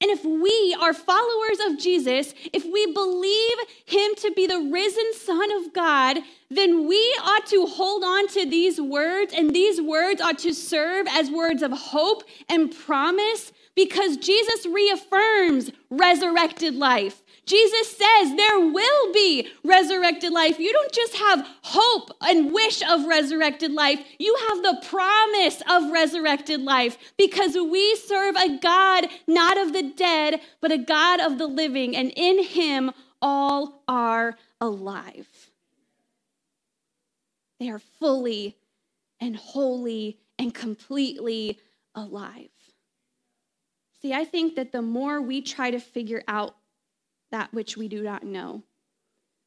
And 0.00 0.12
if 0.12 0.24
we 0.24 0.76
are 0.80 0.94
followers 0.94 1.58
of 1.66 1.78
Jesus, 1.78 2.32
if 2.52 2.64
we 2.64 2.92
believe 2.92 3.58
him 3.84 4.14
to 4.18 4.30
be 4.30 4.46
the 4.46 4.68
risen 4.72 5.12
Son 5.14 5.50
of 5.56 5.72
God, 5.72 6.18
then 6.50 6.86
we 6.86 6.98
ought 7.20 7.46
to 7.46 7.66
hold 7.66 8.04
on 8.04 8.28
to 8.28 8.46
these 8.46 8.80
words, 8.80 9.34
and 9.36 9.54
these 9.54 9.80
words 9.80 10.20
ought 10.20 10.38
to 10.38 10.54
serve 10.54 11.06
as 11.10 11.30
words 11.30 11.62
of 11.62 11.72
hope 11.72 12.22
and 12.48 12.74
promise 12.74 13.52
because 13.74 14.16
Jesus 14.16 14.66
reaffirms 14.66 15.72
resurrected 15.90 16.76
life. 16.76 17.22
Jesus 17.48 17.96
says 17.96 18.36
there 18.36 18.60
will 18.60 19.12
be 19.12 19.48
resurrected 19.64 20.32
life. 20.32 20.58
You 20.58 20.72
don't 20.72 20.92
just 20.92 21.16
have 21.16 21.48
hope 21.62 22.10
and 22.20 22.52
wish 22.52 22.82
of 22.82 23.06
resurrected 23.06 23.72
life, 23.72 24.00
you 24.18 24.36
have 24.48 24.62
the 24.62 24.86
promise 24.86 25.62
of 25.68 25.90
resurrected 25.90 26.60
life 26.60 26.98
because 27.16 27.54
we 27.54 27.96
serve 27.96 28.36
a 28.36 28.58
God 28.58 29.06
not 29.26 29.58
of 29.58 29.72
the 29.72 29.82
dead, 29.82 30.40
but 30.60 30.72
a 30.72 30.78
God 30.78 31.20
of 31.20 31.38
the 31.38 31.46
living, 31.46 31.96
and 31.96 32.12
in 32.16 32.44
him 32.44 32.92
all 33.22 33.82
are 33.88 34.36
alive. 34.60 35.50
They 37.58 37.70
are 37.70 37.78
fully 37.78 38.56
and 39.20 39.36
wholly 39.36 40.18
and 40.38 40.54
completely 40.54 41.58
alive. 41.94 42.50
See, 44.00 44.12
I 44.12 44.24
think 44.24 44.54
that 44.54 44.70
the 44.70 44.82
more 44.82 45.20
we 45.20 45.42
try 45.42 45.72
to 45.72 45.80
figure 45.80 46.22
out 46.28 46.54
that 47.30 47.52
which 47.52 47.76
we 47.76 47.88
do 47.88 48.02
not 48.02 48.24
know. 48.24 48.62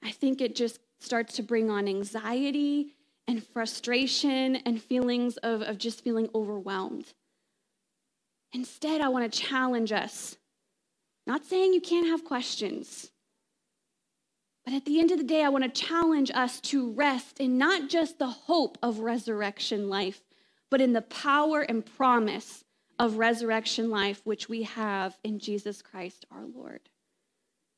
I 0.03 0.11
think 0.11 0.41
it 0.41 0.55
just 0.55 0.79
starts 0.99 1.35
to 1.35 1.43
bring 1.43 1.69
on 1.69 1.87
anxiety 1.87 2.95
and 3.27 3.45
frustration 3.45 4.57
and 4.57 4.81
feelings 4.81 5.37
of, 5.37 5.61
of 5.61 5.77
just 5.77 6.03
feeling 6.03 6.29
overwhelmed. 6.33 7.13
Instead, 8.53 9.01
I 9.01 9.09
want 9.09 9.31
to 9.31 9.39
challenge 9.39 9.91
us. 9.91 10.37
Not 11.25 11.45
saying 11.45 11.73
you 11.73 11.81
can't 11.81 12.07
have 12.07 12.25
questions, 12.25 13.11
but 14.65 14.73
at 14.73 14.85
the 14.85 14.99
end 14.99 15.11
of 15.11 15.17
the 15.17 15.23
day, 15.23 15.43
I 15.43 15.49
want 15.49 15.63
to 15.63 15.81
challenge 15.81 16.31
us 16.33 16.59
to 16.61 16.91
rest 16.91 17.39
in 17.39 17.57
not 17.57 17.89
just 17.89 18.19
the 18.19 18.29
hope 18.29 18.77
of 18.83 18.99
resurrection 18.99 19.89
life, 19.89 20.21
but 20.69 20.81
in 20.81 20.93
the 20.93 21.01
power 21.01 21.61
and 21.61 21.85
promise 21.85 22.63
of 22.99 23.17
resurrection 23.17 23.89
life 23.89 24.21
which 24.23 24.47
we 24.47 24.63
have 24.63 25.17
in 25.23 25.39
Jesus 25.39 25.81
Christ 25.81 26.25
our 26.31 26.45
Lord. 26.45 26.90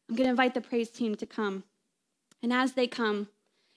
I'm 0.09 0.15
going 0.15 0.25
to 0.25 0.31
invite 0.31 0.53
the 0.53 0.61
praise 0.61 0.89
team 0.89 1.15
to 1.15 1.25
come. 1.25 1.63
And 2.41 2.51
as 2.51 2.73
they 2.73 2.87
come, 2.87 3.29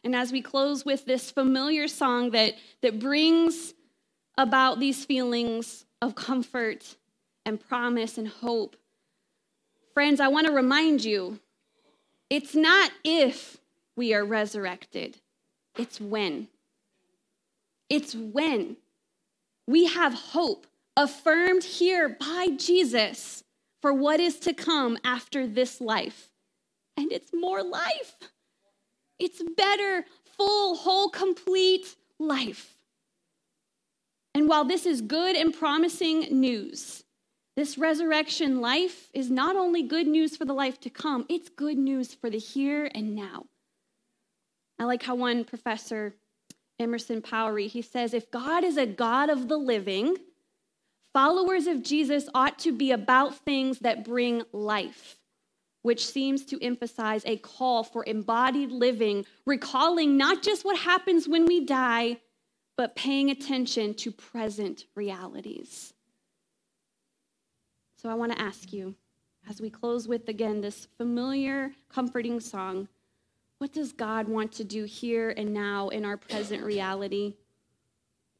and 0.03 0.15
as 0.15 0.33
we 0.33 0.43
close 0.43 0.85
with 0.85 1.05
this 1.05 1.31
familiar 1.31 1.89
song 1.89 2.31
that, 2.31 2.55
that 2.83 2.99
brings 2.99 3.75
about 4.37 4.81
these 4.81 5.05
feelings 5.05 5.85
of 6.03 6.15
comfort 6.15 6.97
and 7.45 7.61
promise 7.61 8.19
and 8.19 8.29
hope, 8.29 8.77
friends, 9.95 10.21
I 10.21 10.29
want 10.29 10.47
to 10.47 10.53
remind 10.53 11.05
you 11.05 11.41
it's 12.29 12.55
not 12.55 12.91
if 13.05 13.59
we 13.97 14.13
are 14.13 14.25
resurrected, 14.25 15.19
it's 15.77 16.01
when. 16.01 16.49
It's 17.89 18.15
when 18.15 18.77
we 19.67 19.87
have 19.87 20.13
hope 20.13 20.67
affirmed 20.97 21.65
here 21.65 22.09
by 22.09 22.49
Jesus 22.57 23.45
for 23.87 23.93
what 23.93 24.19
is 24.19 24.41
to 24.41 24.53
come 24.53 24.99
after 25.05 25.47
this 25.47 25.81
life. 25.81 26.29
And 26.97 27.13
it's 27.13 27.33
more 27.33 27.63
life. 27.63 28.17
It's 29.21 29.41
better, 29.57 30.05
full, 30.37 30.75
whole, 30.75 31.09
complete 31.09 31.95
life. 32.19 32.75
And 34.35 34.49
while 34.49 34.65
this 34.65 34.87
is 34.87 35.03
good 35.03 35.37
and 35.37 35.55
promising 35.55 36.23
news, 36.33 37.05
this 37.55 37.79
resurrection 37.79 38.61
life 38.61 39.09
is 39.15 39.31
not 39.31 39.55
only 39.55 39.85
good 39.85 40.09
news 40.09 40.37
for 40.37 40.45
the 40.45 40.53
life 40.53 40.81
to 40.81 40.91
come, 40.91 41.25
it's 41.29 41.49
good 41.49 41.79
news 41.79 42.13
for 42.13 42.29
the 42.29 42.41
here 42.41 42.91
and 42.93 43.15
now. 43.15 43.45
I 44.81 44.85
like 44.85 45.05
how 45.05 45.15
one 45.15 45.45
professor, 45.45 46.17
Emerson 46.81 47.23
Powery, 47.23 47.69
he 47.69 47.83
says, 47.83 48.15
if 48.15 48.33
God 48.33 48.65
is 48.65 48.79
a 48.79 48.85
God 48.85 49.31
of 49.31 49.47
the 49.47 49.57
living, 49.57 50.17
Followers 51.17 51.67
of 51.67 51.83
Jesus 51.83 52.29
ought 52.35 52.59
to 52.59 52.73
be 52.73 52.91
about 52.91 53.39
things 53.39 53.79
that 53.79 54.05
bring 54.05 54.43
life, 54.53 55.17
which 55.81 56.05
seems 56.05 56.45
to 56.45 56.63
emphasize 56.63 57.23
a 57.25 57.39
call 57.39 57.85
for 57.85 58.05
embodied 58.07 58.71
living, 58.71 59.25
recalling 59.47 60.19
not 60.19 60.43
just 60.43 60.63
what 60.63 60.77
happens 60.77 61.27
when 61.27 61.47
we 61.47 61.65
die, 61.65 62.19
but 62.77 62.97
paying 62.97 63.31
attention 63.31 63.95
to 63.95 64.11
present 64.11 64.85
realities. 64.95 65.95
So 67.97 68.11
I 68.11 68.15
want 68.15 68.33
to 68.33 68.43
ask 68.43 68.71
you, 68.71 68.95
as 69.49 69.59
we 69.59 69.71
close 69.71 70.07
with 70.07 70.29
again 70.29 70.61
this 70.61 70.87
familiar, 70.99 71.73
comforting 71.89 72.41
song, 72.41 72.89
what 73.57 73.73
does 73.73 73.91
God 73.93 74.29
want 74.29 74.53
to 74.53 74.65
do 74.65 74.85
here 74.85 75.31
and 75.31 75.55
now 75.55 75.89
in 75.89 76.05
our 76.05 76.19
present 76.19 76.63
reality? 76.63 77.37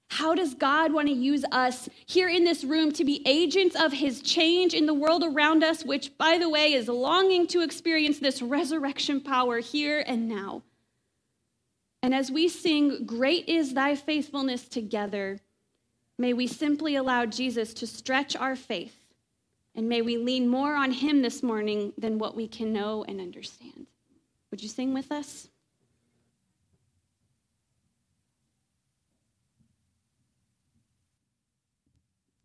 How 0.09 0.35
does 0.35 0.55
God 0.55 0.93
want 0.93 1.09
to 1.09 1.15
use 1.15 1.45
us 1.51 1.89
here 2.07 2.29
in 2.29 2.45
this 2.45 2.65
room 2.65 2.93
to 2.93 3.05
be 3.05 3.23
agents 3.27 3.75
of 3.75 3.93
his 3.93 4.23
change 4.23 4.73
in 4.73 4.87
the 4.87 4.95
world 4.95 5.25
around 5.25 5.65
us, 5.65 5.85
which, 5.85 6.17
by 6.17 6.39
the 6.39 6.49
way, 6.49 6.73
is 6.73 6.89
longing 6.89 7.47
to 7.49 7.63
experience 7.63 8.19
this 8.19 8.41
resurrection 8.41 9.21
power 9.21 9.59
here 9.59 10.05
and 10.07 10.29
now? 10.29 10.63
And 12.03 12.15
as 12.15 12.31
we 12.31 12.49
sing, 12.49 13.05
Great 13.05 13.49
is 13.49 13.75
thy 13.75 13.97
faithfulness 13.97 14.69
together, 14.69 15.41
may 16.19 16.33
we 16.33 16.47
simply 16.47 16.95
allow 16.95 17.27
Jesus 17.27 17.75
to 17.75 17.87
stretch 17.87 18.37
our 18.37 18.55
faith, 18.55 18.97
and 19.75 19.89
may 19.89 20.03
we 20.03 20.17
lean 20.17 20.49
more 20.49 20.77
on 20.77 20.93
him 20.93 21.21
this 21.21 21.43
morning 21.43 21.93
than 21.99 22.19
what 22.19 22.37
we 22.37 22.47
can 22.47 22.73
know 22.73 23.05
and 23.09 23.21
understand. 23.21 23.89
Would 24.51 24.63
you 24.63 24.69
sing 24.69 24.95
with 24.95 25.11
us? 25.11 25.49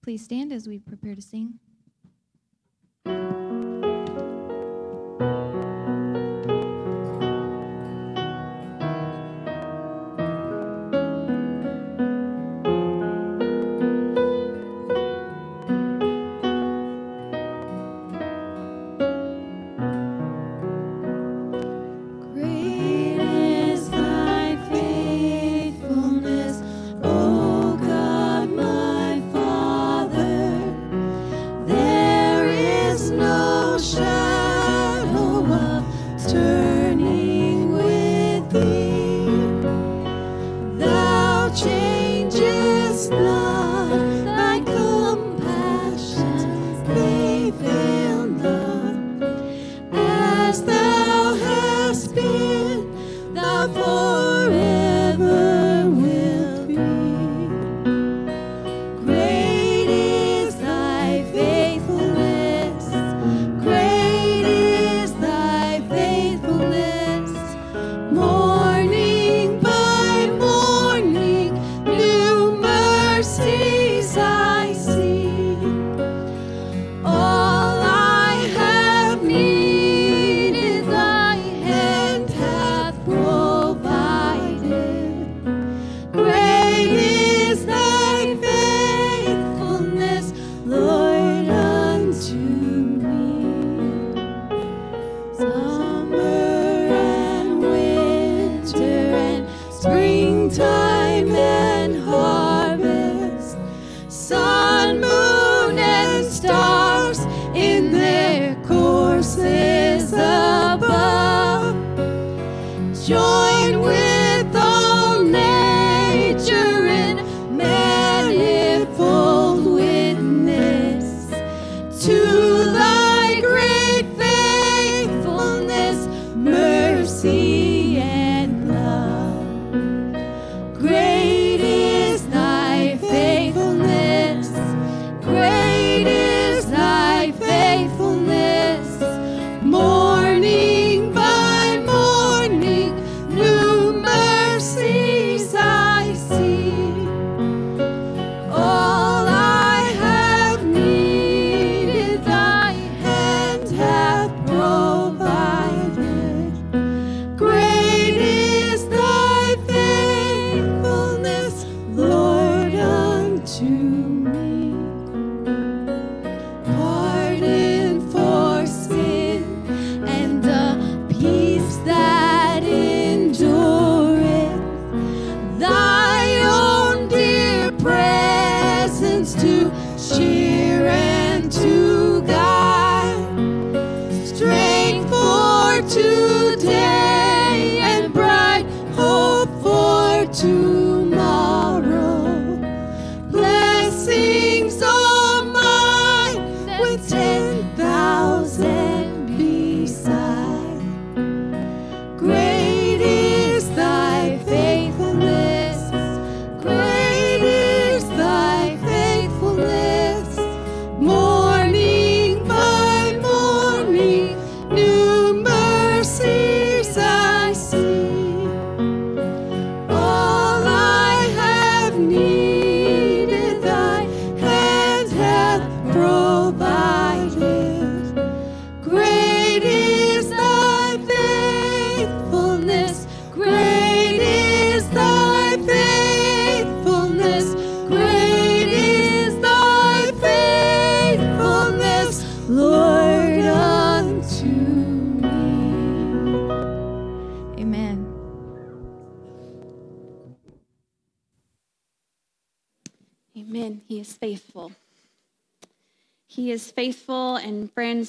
Please 0.04 0.24
stand 0.24 0.52
as 0.52 0.68
we 0.68 0.80
prepare 0.80 1.14
to 1.14 1.22
sing. 1.22 1.60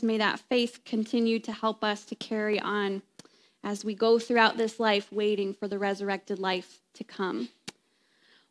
May 0.03 0.19
that 0.19 0.41
faith 0.41 0.81
continue 0.85 1.39
to 1.41 1.53
help 1.53 1.83
us 1.85 2.05
to 2.07 2.15
carry 2.15 2.61
on 2.61 3.03
as 3.65 3.85
we 3.85 3.95
go 3.95 4.19
throughout 4.19 4.57
this 4.57 4.81
life 4.81 5.13
waiting 5.13 5.55
for 5.55 5.69
the 5.69 5.79
resurrected 5.79 6.39
life 6.39 6.81
to 6.95 7.05
come. 7.05 7.49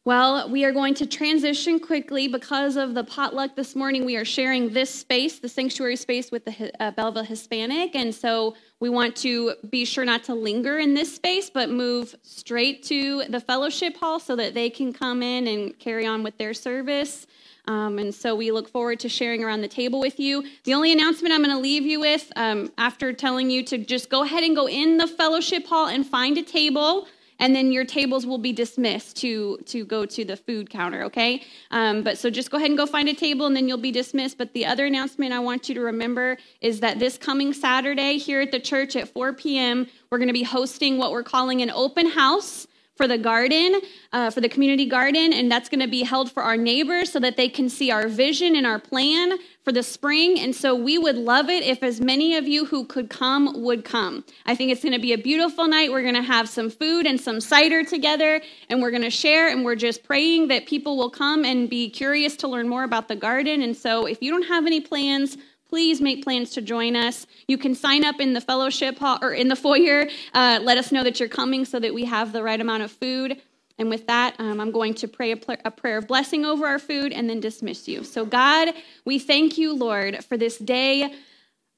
Well, 0.03 0.49
we 0.49 0.65
are 0.65 0.71
going 0.71 0.95
to 0.95 1.05
transition 1.05 1.79
quickly 1.79 2.27
because 2.27 2.75
of 2.75 2.95
the 2.95 3.03
potluck 3.03 3.55
this 3.55 3.75
morning. 3.75 4.03
We 4.03 4.15
are 4.15 4.25
sharing 4.25 4.73
this 4.73 4.89
space, 4.89 5.37
the 5.37 5.47
sanctuary 5.47 5.95
space, 5.95 6.31
with 6.31 6.43
the 6.43 6.71
uh, 6.79 6.89
Belleville 6.89 7.23
Hispanic. 7.23 7.95
And 7.95 8.13
so 8.13 8.55
we 8.79 8.89
want 8.89 9.15
to 9.17 9.53
be 9.69 9.85
sure 9.85 10.03
not 10.03 10.23
to 10.23 10.33
linger 10.33 10.79
in 10.79 10.95
this 10.95 11.13
space, 11.13 11.51
but 11.51 11.69
move 11.69 12.15
straight 12.23 12.81
to 12.85 13.25
the 13.29 13.39
fellowship 13.39 13.95
hall 13.95 14.19
so 14.19 14.35
that 14.37 14.55
they 14.55 14.71
can 14.71 14.91
come 14.91 15.21
in 15.21 15.45
and 15.45 15.77
carry 15.77 16.07
on 16.07 16.23
with 16.23 16.35
their 16.39 16.55
service. 16.55 17.27
Um, 17.67 17.99
and 17.99 18.13
so 18.13 18.35
we 18.35 18.51
look 18.51 18.69
forward 18.69 18.99
to 19.01 19.09
sharing 19.09 19.43
around 19.43 19.61
the 19.61 19.67
table 19.67 19.99
with 19.99 20.19
you. 20.19 20.43
The 20.63 20.73
only 20.73 20.91
announcement 20.91 21.33
I'm 21.33 21.43
going 21.43 21.55
to 21.55 21.61
leave 21.61 21.85
you 21.85 21.99
with 21.99 22.31
um, 22.35 22.71
after 22.77 23.13
telling 23.13 23.49
you 23.49 23.63
to 23.65 23.77
just 23.77 24.09
go 24.09 24.23
ahead 24.23 24.43
and 24.43 24.55
go 24.55 24.67
in 24.67 24.97
the 24.97 25.07
fellowship 25.07 25.67
hall 25.67 25.87
and 25.87 26.05
find 26.05 26.37
a 26.37 26.43
table 26.43 27.07
and 27.41 27.55
then 27.55 27.71
your 27.71 27.83
tables 27.83 28.25
will 28.25 28.37
be 28.37 28.53
dismissed 28.53 29.17
to 29.17 29.57
to 29.65 29.83
go 29.83 30.05
to 30.05 30.23
the 30.23 30.37
food 30.37 30.69
counter 30.69 31.03
okay? 31.03 31.43
Um, 31.71 32.03
but 32.03 32.17
so 32.17 32.29
just 32.29 32.51
go 32.51 32.57
ahead 32.57 32.69
and 32.69 32.77
go 32.77 32.85
find 32.85 33.09
a 33.09 33.13
table 33.13 33.47
and 33.47 33.55
then 33.55 33.67
you'll 33.67 33.77
be 33.77 33.91
dismissed. 33.91 34.37
But 34.37 34.53
the 34.53 34.65
other 34.65 34.85
announcement 34.85 35.33
i 35.33 35.39
want 35.39 35.67
you 35.67 35.75
to 35.75 35.81
remember 35.81 36.37
is 36.61 36.79
that 36.79 36.99
this 36.99 37.17
coming 37.17 37.51
saturday 37.51 38.17
here 38.17 38.41
at 38.41 38.51
the 38.51 38.59
church 38.59 38.95
at 38.95 39.09
4 39.09 39.33
p.m 39.33 39.87
we're 40.09 40.19
going 40.19 40.27
to 40.27 40.33
be 40.33 40.43
hosting 40.43 40.97
what 40.97 41.11
we're 41.11 41.23
calling 41.23 41.61
an 41.61 41.71
open 41.71 42.07
house 42.07 42.67
for 43.01 43.07
the 43.07 43.17
garden, 43.17 43.81
uh, 44.13 44.29
for 44.29 44.41
the 44.41 44.47
community 44.47 44.85
garden, 44.85 45.33
and 45.33 45.51
that's 45.51 45.69
going 45.69 45.79
to 45.79 45.87
be 45.87 46.03
held 46.03 46.31
for 46.31 46.43
our 46.43 46.55
neighbors 46.55 47.11
so 47.11 47.19
that 47.19 47.35
they 47.35 47.49
can 47.49 47.67
see 47.67 47.89
our 47.89 48.07
vision 48.07 48.55
and 48.55 48.67
our 48.67 48.77
plan 48.77 49.39
for 49.65 49.71
the 49.71 49.81
spring. 49.81 50.39
And 50.39 50.55
so 50.55 50.75
we 50.75 50.99
would 50.99 51.15
love 51.15 51.49
it 51.49 51.63
if 51.63 51.81
as 51.81 51.99
many 51.99 52.35
of 52.35 52.47
you 52.47 52.65
who 52.65 52.85
could 52.85 53.09
come 53.09 53.63
would 53.63 53.83
come. 53.83 54.23
I 54.45 54.53
think 54.53 54.71
it's 54.71 54.83
going 54.83 54.93
to 54.93 54.99
be 54.99 55.13
a 55.13 55.17
beautiful 55.17 55.67
night. 55.67 55.91
We're 55.91 56.03
going 56.03 56.13
to 56.13 56.21
have 56.21 56.47
some 56.47 56.69
food 56.69 57.07
and 57.07 57.19
some 57.19 57.41
cider 57.41 57.83
together, 57.83 58.39
and 58.69 58.83
we're 58.83 58.91
going 58.91 59.01
to 59.01 59.09
share, 59.09 59.49
and 59.49 59.65
we're 59.65 59.75
just 59.75 60.03
praying 60.03 60.49
that 60.49 60.67
people 60.67 60.95
will 60.95 61.09
come 61.09 61.43
and 61.43 61.67
be 61.67 61.89
curious 61.89 62.35
to 62.35 62.47
learn 62.47 62.69
more 62.69 62.83
about 62.83 63.07
the 63.07 63.15
garden. 63.15 63.63
And 63.63 63.75
so 63.75 64.05
if 64.05 64.21
you 64.21 64.29
don't 64.29 64.47
have 64.47 64.67
any 64.67 64.79
plans, 64.79 65.37
please 65.71 66.01
make 66.01 66.21
plans 66.21 66.49
to 66.49 66.61
join 66.61 66.97
us. 66.97 67.25
You 67.47 67.57
can 67.57 67.75
sign 67.75 68.03
up 68.03 68.19
in 68.19 68.33
the 68.33 68.41
fellowship 68.41 68.99
hall 68.99 69.17
or 69.21 69.31
in 69.31 69.47
the 69.47 69.55
foyer. 69.55 70.05
Uh, 70.33 70.59
let 70.61 70.77
us 70.77 70.91
know 70.91 71.01
that 71.01 71.17
you're 71.17 71.29
coming 71.29 71.63
so 71.63 71.79
that 71.79 71.93
we 71.93 72.03
have 72.03 72.33
the 72.33 72.43
right 72.43 72.59
amount 72.59 72.83
of 72.83 72.91
food. 72.91 73.41
And 73.77 73.89
with 73.89 74.05
that, 74.07 74.35
um, 74.37 74.59
I'm 74.59 74.71
going 74.71 74.93
to 74.95 75.07
pray 75.07 75.31
a, 75.31 75.37
pl- 75.37 75.55
a 75.63 75.71
prayer 75.71 75.97
of 75.97 76.09
blessing 76.09 76.43
over 76.43 76.67
our 76.67 76.77
food 76.77 77.13
and 77.13 77.29
then 77.29 77.39
dismiss 77.39 77.87
you. 77.87 78.03
So, 78.03 78.25
God, 78.25 78.73
we 79.05 79.17
thank 79.17 79.57
you, 79.57 79.73
Lord, 79.73 80.25
for 80.25 80.37
this 80.37 80.57
day 80.57 81.15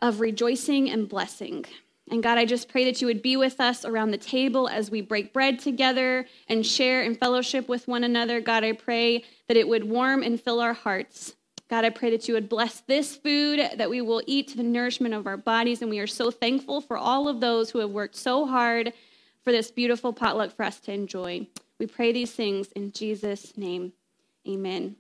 of 0.02 0.20
rejoicing 0.20 0.90
and 0.90 1.08
blessing. 1.08 1.64
And 2.10 2.24
God, 2.24 2.40
I 2.40 2.46
just 2.46 2.70
pray 2.70 2.86
that 2.86 3.00
you 3.00 3.06
would 3.06 3.22
be 3.22 3.38
with 3.38 3.62
us 3.62 3.86
around 3.86 4.10
the 4.10 4.18
table 4.18 4.68
as 4.68 4.90
we 4.90 5.02
break 5.02 5.34
bread 5.34 5.60
together 5.60 6.26
and 6.50 6.66
share 6.66 7.04
and 7.04 7.18
fellowship 7.18 7.70
with 7.70 7.88
one 7.88 8.04
another. 8.04 8.42
God, 8.42 8.64
I 8.64 8.72
pray 8.72 9.24
that 9.48 9.56
it 9.56 9.68
would 9.68 9.84
warm 9.84 10.24
and 10.24 10.42
fill 10.42 10.60
our 10.60 10.74
hearts. 10.74 11.36
God, 11.74 11.86
I 11.86 11.90
pray 11.90 12.12
that 12.12 12.28
you 12.28 12.36
would 12.36 12.50
bless 12.50 12.82
this 12.82 13.16
food, 13.16 13.60
that 13.78 13.90
we 13.90 14.00
will 14.00 14.22
eat 14.28 14.50
to 14.50 14.58
the 14.58 14.62
nourishment 14.62 15.16
of 15.16 15.26
our 15.26 15.38
bodies. 15.38 15.82
And 15.82 15.90
we 15.90 15.98
are 15.98 16.06
so 16.06 16.30
thankful 16.30 16.82
for 16.82 16.98
all 16.98 17.28
of 17.28 17.40
those 17.40 17.72
who 17.72 17.80
have 17.80 17.90
worked 17.90 18.16
so 18.16 18.46
hard 18.46 18.94
for 19.44 19.52
this 19.52 19.72
beautiful 19.72 20.14
potluck 20.14 20.56
for 20.56 20.62
us 20.62 20.80
to 20.82 20.94
enjoy. 20.94 21.48
We 21.80 21.88
pray 21.88 22.12
these 22.12 22.32
things 22.32 22.72
in 22.74 22.92
Jesus' 22.92 23.58
name. 23.58 23.94
Amen. 24.48 24.98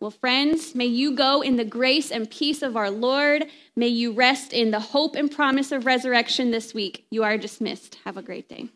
Well, 0.00 0.10
friends, 0.10 0.74
may 0.74 0.86
you 0.86 1.14
go 1.14 1.40
in 1.40 1.54
the 1.54 1.64
grace 1.64 2.10
and 2.10 2.28
peace 2.28 2.62
of 2.62 2.76
our 2.76 2.90
Lord. 2.90 3.46
May 3.76 3.86
you 3.86 4.10
rest 4.10 4.52
in 4.52 4.72
the 4.72 4.80
hope 4.80 5.14
and 5.14 5.30
promise 5.30 5.70
of 5.70 5.86
resurrection 5.86 6.50
this 6.50 6.74
week. 6.74 7.06
You 7.10 7.22
are 7.22 7.38
dismissed. 7.38 7.98
Have 8.04 8.16
a 8.16 8.22
great 8.22 8.48
day. 8.48 8.70